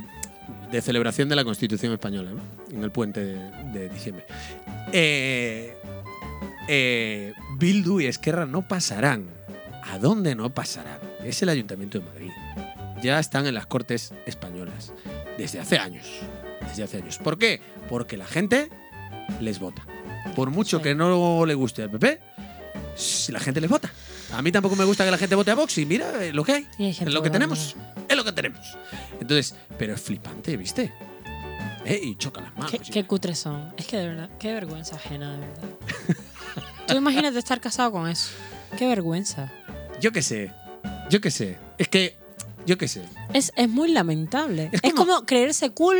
[0.70, 2.40] de celebración de la Constitución española, ¿no?
[2.76, 4.26] en el puente de, de diciembre.
[4.92, 5.76] Eh,
[6.68, 9.26] eh, Bildu y Esquerra no pasarán.
[9.90, 10.98] ¿A dónde no pasarán?
[11.22, 12.30] Es el Ayuntamiento de Madrid.
[13.04, 14.94] Ya están en las Cortes españolas.
[15.36, 16.06] Desde hace años.
[16.66, 17.18] Desde hace años.
[17.18, 17.60] ¿Por qué?
[17.90, 18.70] Porque la gente
[19.42, 19.86] les vota.
[20.34, 22.18] Por mucho que no le guste al PP,
[23.28, 23.92] la gente les vota.
[24.32, 26.44] A mí tampoco me gusta que la gente vote a Vox y mira eh, lo
[26.44, 26.68] que hay.
[26.78, 27.76] Es lo que tenemos.
[28.08, 28.74] Es lo que tenemos.
[29.20, 30.90] Entonces, pero es flipante, ¿viste?
[31.84, 32.70] Eh, y choca las manos.
[32.70, 33.74] Qué, qué cutres son.
[33.76, 35.68] Es que de verdad, qué vergüenza ajena, de verdad.
[36.88, 38.30] Tú imagínate estar casado con eso.
[38.78, 39.52] Qué vergüenza.
[40.00, 40.54] Yo qué sé.
[41.10, 41.58] Yo qué sé.
[41.76, 42.23] Es que,
[42.66, 43.02] yo qué sé.
[43.32, 44.70] Es, es muy lamentable.
[44.72, 45.98] Es Es como- creerse cool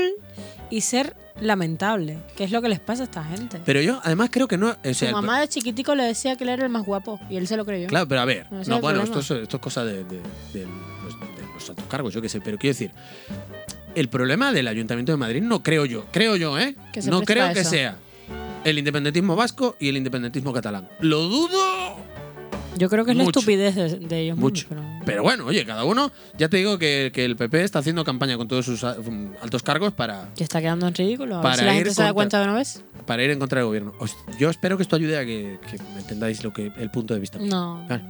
[0.70, 3.61] y ser lamentable, que es lo que les pasa a esta gente.
[3.64, 4.70] Pero yo, además, creo que no.
[4.70, 7.37] O Su sea, mamá de chiquitico le decía que él era el más guapo y
[7.37, 7.88] él se lo creyó.
[7.88, 8.46] Claro, pero a ver.
[8.66, 10.20] No, bueno, esto es, esto es cosa de, de-
[10.53, 10.64] de
[11.03, 12.40] los, de los altos cargos, yo qué sé.
[12.40, 12.92] Pero quiero decir,
[13.94, 16.07] el problema del Ayuntamiento de Madrid no creo yo.
[16.12, 16.77] Creo yo, ¿eh?
[17.07, 17.70] No creo que eso.
[17.70, 17.96] sea
[18.64, 20.88] el independentismo vasco y el independentismo catalán.
[21.00, 21.96] Lo dudo.
[22.76, 23.38] Yo creo que es la Mucho.
[23.40, 24.66] estupidez de, de ellos Mucho.
[24.68, 24.84] mismos.
[24.87, 26.10] pero- Pero bueno, oye, cada uno.
[26.38, 29.62] Ya te digo que, que el PP está haciendo campaña con todos sus um, altos
[29.62, 31.37] cargos para, Que está quedando en ridículo.
[31.37, 32.82] A ver Para si la gente se da contra- cuenta de una vez.
[33.06, 33.92] para ir en contra del gobierno.
[34.00, 37.20] Os- yo espero que esto ayude a que, que entendáis lo que, el punto de
[37.20, 37.38] vista.
[37.38, 37.84] No.
[37.88, 38.02] Vale.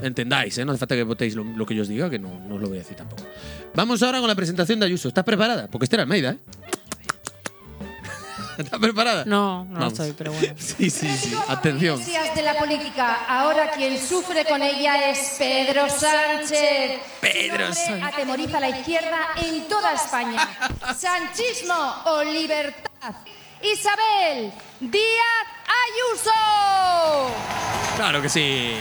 [0.00, 0.64] Entendáis, ¿eh?
[0.64, 2.60] No hace falta que votéis lo, lo que yo os diga, que no, no os
[2.60, 3.24] lo voy a decir tampoco.
[3.74, 5.08] Vamos ahora con la presentación de Ayuso.
[5.08, 5.66] ¿Estás preparada?
[5.68, 6.38] Porque era Almeida, ¿eh?
[8.64, 9.24] ¿Estás preparada?
[9.24, 9.92] No, no Vamos.
[9.92, 10.54] estoy, pero bueno.
[10.58, 11.36] Sí, sí, sí.
[11.48, 12.02] Atención.
[12.34, 13.24] De la política.
[13.28, 17.00] Ahora quien sufre con ella es Pedro Sánchez.
[17.20, 20.48] Pedro nombre Atemoriza a la izquierda en toda España.
[20.98, 23.14] Sanchismo o libertad.
[23.62, 25.46] Isabel Díaz
[25.86, 27.34] Ayuso.
[27.96, 28.72] Claro que sí.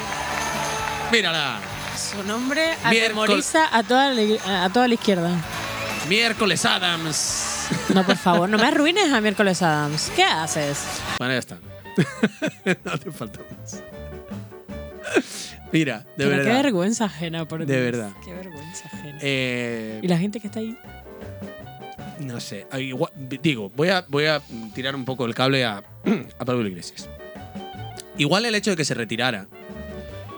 [1.12, 1.60] Mírala.
[1.96, 5.32] Su nombre atemoriza a toda, la, a toda la izquierda.
[6.08, 7.57] Miércoles Adams.
[7.94, 10.12] No, por favor, no me arruines a miércoles Adams.
[10.16, 10.84] ¿Qué haces?
[11.20, 11.58] Bueno, ya está.
[12.86, 13.84] no hace falta más.
[15.72, 16.64] Mira, de Pero qué verdad.
[16.64, 17.92] vergüenza ajena, por De Dios.
[17.92, 18.12] verdad.
[18.24, 19.18] Qué vergüenza ajena.
[19.22, 20.78] Eh, Y la gente que está ahí.
[22.20, 22.68] No sé.
[22.72, 24.42] ah, igual- digo, voy a, voy a
[24.74, 25.78] tirar un poco el cable a,
[26.40, 27.10] a Pablo Iglesias.
[28.18, 29.48] Igual el hecho de que se retirara.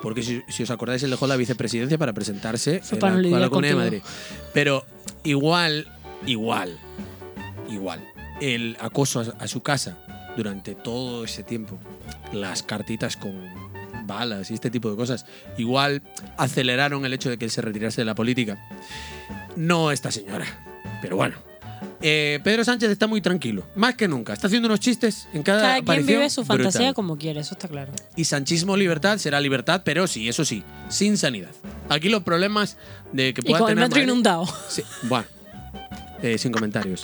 [0.01, 3.75] Porque si, si os acordáis, él dejó la vicepresidencia para presentarse para la, Comunidad de.
[3.75, 4.01] Madrid.
[4.53, 4.85] Pero
[5.23, 5.87] igual,
[6.25, 6.79] igual,
[7.69, 8.05] igual,
[8.41, 9.97] el acoso a, su casa
[10.35, 11.79] durante todo ese tiempo,
[12.33, 13.33] las cartitas con
[14.05, 15.25] balas y este tipo de cosas,
[15.57, 16.01] igual
[16.37, 18.57] aceleraron el hecho de que él se retirase de la política.
[19.55, 20.45] No esta señora,
[21.01, 21.35] pero bueno.
[22.01, 24.31] Eh, Pedro Sánchez está muy tranquilo, más que nunca.
[24.31, 26.93] Está haciendo unos chistes en cada, Cada quien vive su fantasía brutal.
[26.93, 27.91] como quiere, eso está claro.
[28.15, 31.51] Y sanchismo libertad será libertad, pero sí, eso sí, sin sanidad.
[31.89, 32.77] Aquí los problemas
[33.11, 34.45] de que Y pueda con el tener metro Madrid- inundado.
[34.69, 35.25] Sí, bueno,
[36.21, 37.01] eh, sin comentarios.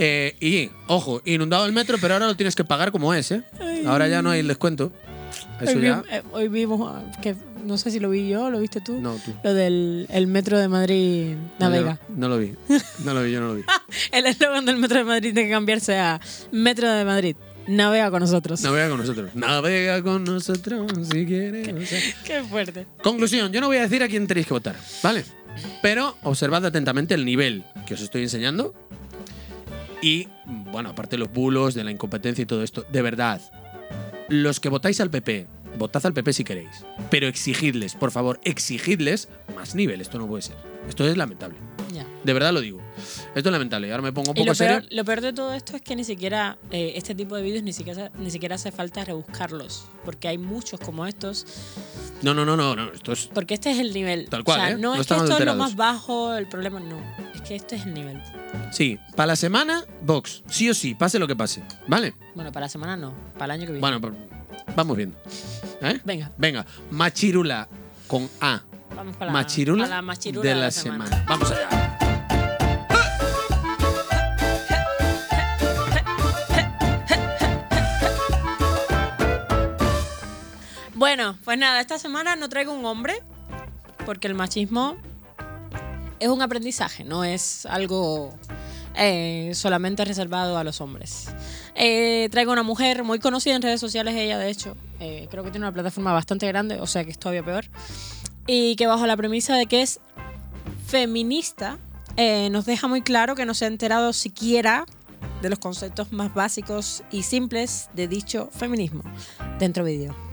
[0.00, 3.42] Eh, y, ojo, inundado el metro, pero ahora lo tienes que pagar como es, ¿eh?
[3.86, 4.92] Ahora ya no hay el descuento.
[5.60, 6.02] Eso hoy, ya.
[6.02, 7.34] vi- eh, hoy vimos, ah, que
[7.64, 9.00] no sé si lo vi yo, lo viste tú.
[9.00, 9.32] No, tú.
[9.42, 11.98] Lo del el metro de Madrid navega.
[12.10, 12.54] No, no lo vi.
[13.04, 13.62] No lo vi, yo no lo vi.
[14.12, 16.20] El eslogan del metro de Madrid tiene que cambiarse a
[16.52, 17.36] Metro de Madrid.
[17.66, 18.62] Navega con nosotros.
[18.62, 19.34] Navega con nosotros.
[19.34, 21.68] Navega con nosotros si quieres.
[21.68, 22.00] o sea.
[22.24, 22.86] Qué fuerte.
[23.02, 25.24] Conclusión, yo no voy a decir a quién tenéis que votar, ¿vale?
[25.82, 28.74] Pero observad atentamente el nivel que os estoy enseñando.
[30.00, 33.40] Y, bueno, aparte de los bulos, de la incompetencia y todo esto, de verdad,
[34.28, 35.46] los que votáis al PP,
[35.78, 36.84] votad al PP si queréis.
[37.10, 40.00] Pero exigidles, por favor, exigidles más nivel.
[40.00, 40.56] Esto no puede ser.
[40.88, 41.56] Esto es lamentable.
[42.28, 42.78] De verdad lo digo.
[43.34, 43.90] Esto es lamentable.
[43.90, 44.80] Ahora me pongo un Y poco lo serio.
[44.80, 47.62] peor, lo peor de todo esto es que ni siquiera eh, este tipo de vídeos
[47.62, 49.86] ni siquiera, ni siquiera hace falta rebuscarlos.
[50.04, 51.46] Porque hay muchos como estos.
[52.20, 52.92] No, no, no, no, no.
[52.92, 53.30] Esto es.
[53.32, 54.28] Porque este es el nivel.
[54.28, 54.74] Tal cual, o sea, ¿eh?
[54.74, 57.00] no, No es que esto es lo más bajo, el problema no.
[57.34, 58.20] Es que este es el nivel.
[58.72, 60.42] Sí, para la semana, Vox.
[60.50, 61.62] Sí o sí, pase lo que pase.
[61.86, 62.12] ¿Vale?
[62.34, 63.80] Bueno, para la semana no, para el año que viene.
[63.80, 64.14] Bueno,
[64.76, 65.16] vamos viendo.
[65.80, 65.98] ¿Eh?
[66.04, 66.30] Venga.
[66.36, 67.66] Venga, Machirula
[68.06, 68.60] con A.
[68.94, 71.24] Vamos para la, Machirula, para la machirula de la, semana.
[71.26, 71.98] Vamos allá.
[80.98, 83.22] Bueno, pues nada, esta semana no traigo un hombre,
[84.04, 84.96] porque el machismo
[86.18, 88.34] es un aprendizaje, no es algo
[88.96, 91.28] eh, solamente reservado a los hombres.
[91.76, 95.52] Eh, traigo una mujer muy conocida en redes sociales, ella de hecho, eh, creo que
[95.52, 97.66] tiene una plataforma bastante grande, o sea que es todavía peor,
[98.48, 100.00] y que bajo la premisa de que es
[100.88, 101.78] feminista,
[102.50, 104.84] nos deja muy claro que no se ha enterado siquiera
[105.42, 109.04] de los conceptos más básicos y simples de dicho feminismo.
[109.60, 110.27] Dentro vídeo.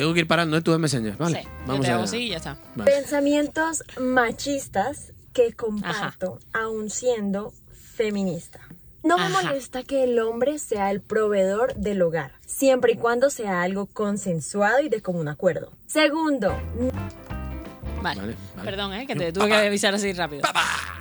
[0.00, 0.62] Tengo que ir parando, ¿eh?
[0.62, 1.14] Tú me.
[1.18, 2.04] Vale, Sí, yo vamos te hago allá.
[2.08, 2.56] así y ya está.
[2.74, 2.90] Vale.
[2.90, 8.60] Pensamientos machistas que comparto, aún siendo feminista.
[9.02, 9.42] No me Ajá.
[9.42, 14.80] molesta que el hombre sea el proveedor del hogar, siempre y cuando sea algo consensuado
[14.80, 15.70] y de común acuerdo.
[15.86, 16.54] Segundo,
[18.02, 18.20] Vale.
[18.20, 18.70] Vale, vale.
[18.70, 19.06] Perdón, ¿eh?
[19.06, 20.42] que te tuve que avisar así rápido.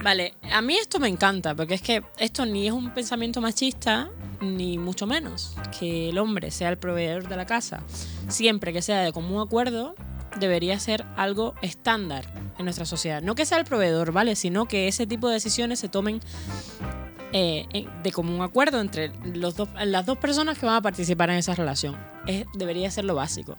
[0.02, 4.10] Vale, a mí esto me encanta, porque es que esto ni es un pensamiento machista,
[4.42, 5.56] ni mucho menos.
[5.78, 7.84] Que el hombre sea el proveedor de la casa,
[8.28, 9.96] siempre que sea de común acuerdo,
[10.40, 12.26] debería ser algo estándar
[12.58, 13.22] en nuestra sociedad.
[13.22, 14.36] No que sea el proveedor, ¿vale?
[14.36, 16.20] Sino que ese tipo de decisiones se tomen
[17.32, 21.38] eh, de común acuerdo entre los dos, las dos personas que van a participar en
[21.38, 21.98] esa relación.
[22.26, 23.58] Es, debería ser lo básico.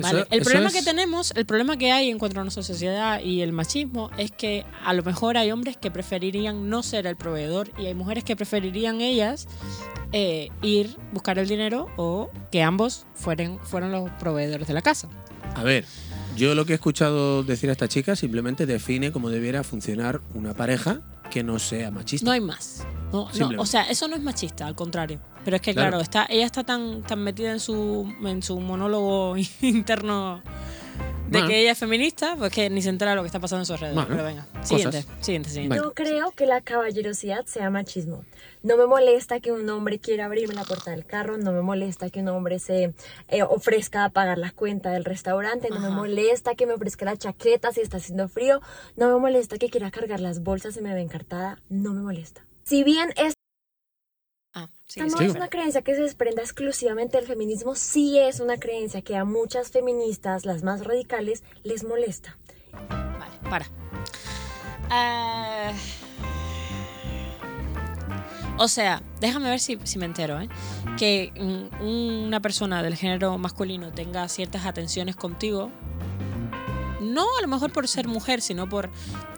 [0.00, 2.42] Vale, Eso- el eso problema es- que tenemos, el problema que hay en cuanto a
[2.44, 6.82] nuestra sociedad y el machismo es que a lo mejor hay hombres que preferirían no
[6.82, 9.48] ser el proveedor y hay mujeres que preferirían ellas
[10.12, 15.08] eh, ir buscar el dinero o que ambos fueran, fueran los proveedores de la casa.
[15.54, 15.84] A ver,
[16.36, 20.54] yo lo que he escuchado decir a esta chica simplemente define cómo debiera funcionar una
[20.54, 22.24] pareja que no sea machista.
[22.24, 22.84] No hay más.
[23.12, 25.20] No, no, o sea, eso no es machista, al contrario.
[25.48, 25.88] Pero es que, Claro.
[25.92, 30.42] claro, está, ella está tan, tan metida en su, en su monólogo interno
[31.28, 31.48] de Bueno.
[31.48, 33.66] que ella es feminista, pues que ni se entera de lo que está pasando en
[33.66, 33.94] su alrededor.
[33.94, 34.68] Bueno, Pero venga, cosas.
[34.68, 35.76] siguiente, siguiente, siguiente.
[35.78, 38.24] no creo que la caballerosidad sea machismo.
[38.62, 42.10] No me molesta que un hombre quiera abrirme la puerta del carro, no me molesta
[42.10, 42.92] que un hombre se
[43.28, 45.96] eh, ofrezca a pagar la cuenta del restaurante, no me Ajá.
[45.96, 48.60] molesta que me ofrezca la chaqueta si está haciendo frío,
[48.96, 52.42] no me molesta que quiera cargar las bolsas y me ve encartada, no me molesta.
[52.64, 53.32] Si bien es
[54.88, 55.24] sí, sí.
[55.24, 59.24] es una creencia que se desprenda exclusivamente del feminismo, sí es una creencia que a
[59.24, 62.36] muchas feministas, las más radicales, les molesta.
[62.88, 63.66] Vale, para.
[64.90, 65.72] Ah,
[68.58, 70.48] o sea, déjame ver si, si me entero, ¿eh?
[70.96, 71.32] Que
[71.80, 75.70] una persona del género masculino tenga ciertas atenciones contigo.
[77.00, 78.90] No a lo mejor por ser mujer, sino por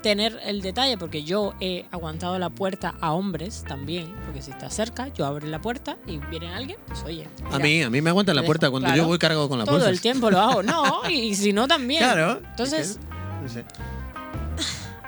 [0.02, 4.70] tener el detalle, porque yo he aguantado la puerta a hombres también, porque si está
[4.70, 7.28] cerca, yo abro la puerta y viene alguien, pues oye.
[7.50, 9.02] A mí, a mí me aguantan la puerta dejo, cuando claro.
[9.02, 9.90] yo voy cargado con la Todo bolsa.
[9.90, 12.02] el tiempo lo hago, no, y si no también.
[12.02, 12.40] Claro.
[12.50, 12.98] Entonces,
[13.42, 13.64] No sé.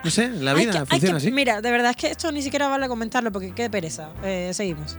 [0.04, 1.30] No sé, la vida que- funciona que- así.
[1.30, 4.10] Mira, de verdad es que esto ni siquiera vale comentarlo porque qué pereza.
[4.24, 4.98] Eh, seguimos.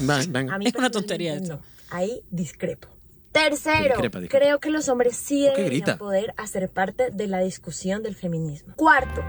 [0.00, 0.54] Vale, venga.
[0.54, 1.56] A mí Es una tontería esto.
[1.56, 1.62] no.
[1.90, 2.88] Ahí discrepo.
[3.32, 3.94] Tercero,
[4.28, 8.14] creo que los hombres sí ¿Por qué deberían poder hacer parte de la discusión del
[8.14, 8.74] feminismo.
[8.76, 9.22] Cuarto,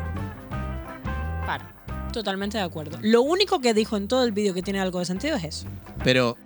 [1.46, 1.74] Para.
[2.12, 3.00] Totalmente de acuerdo.
[3.02, 5.68] Lo único que dijo en todo el vídeo que tiene algo de sentido es eso.
[6.04, 6.38] Pero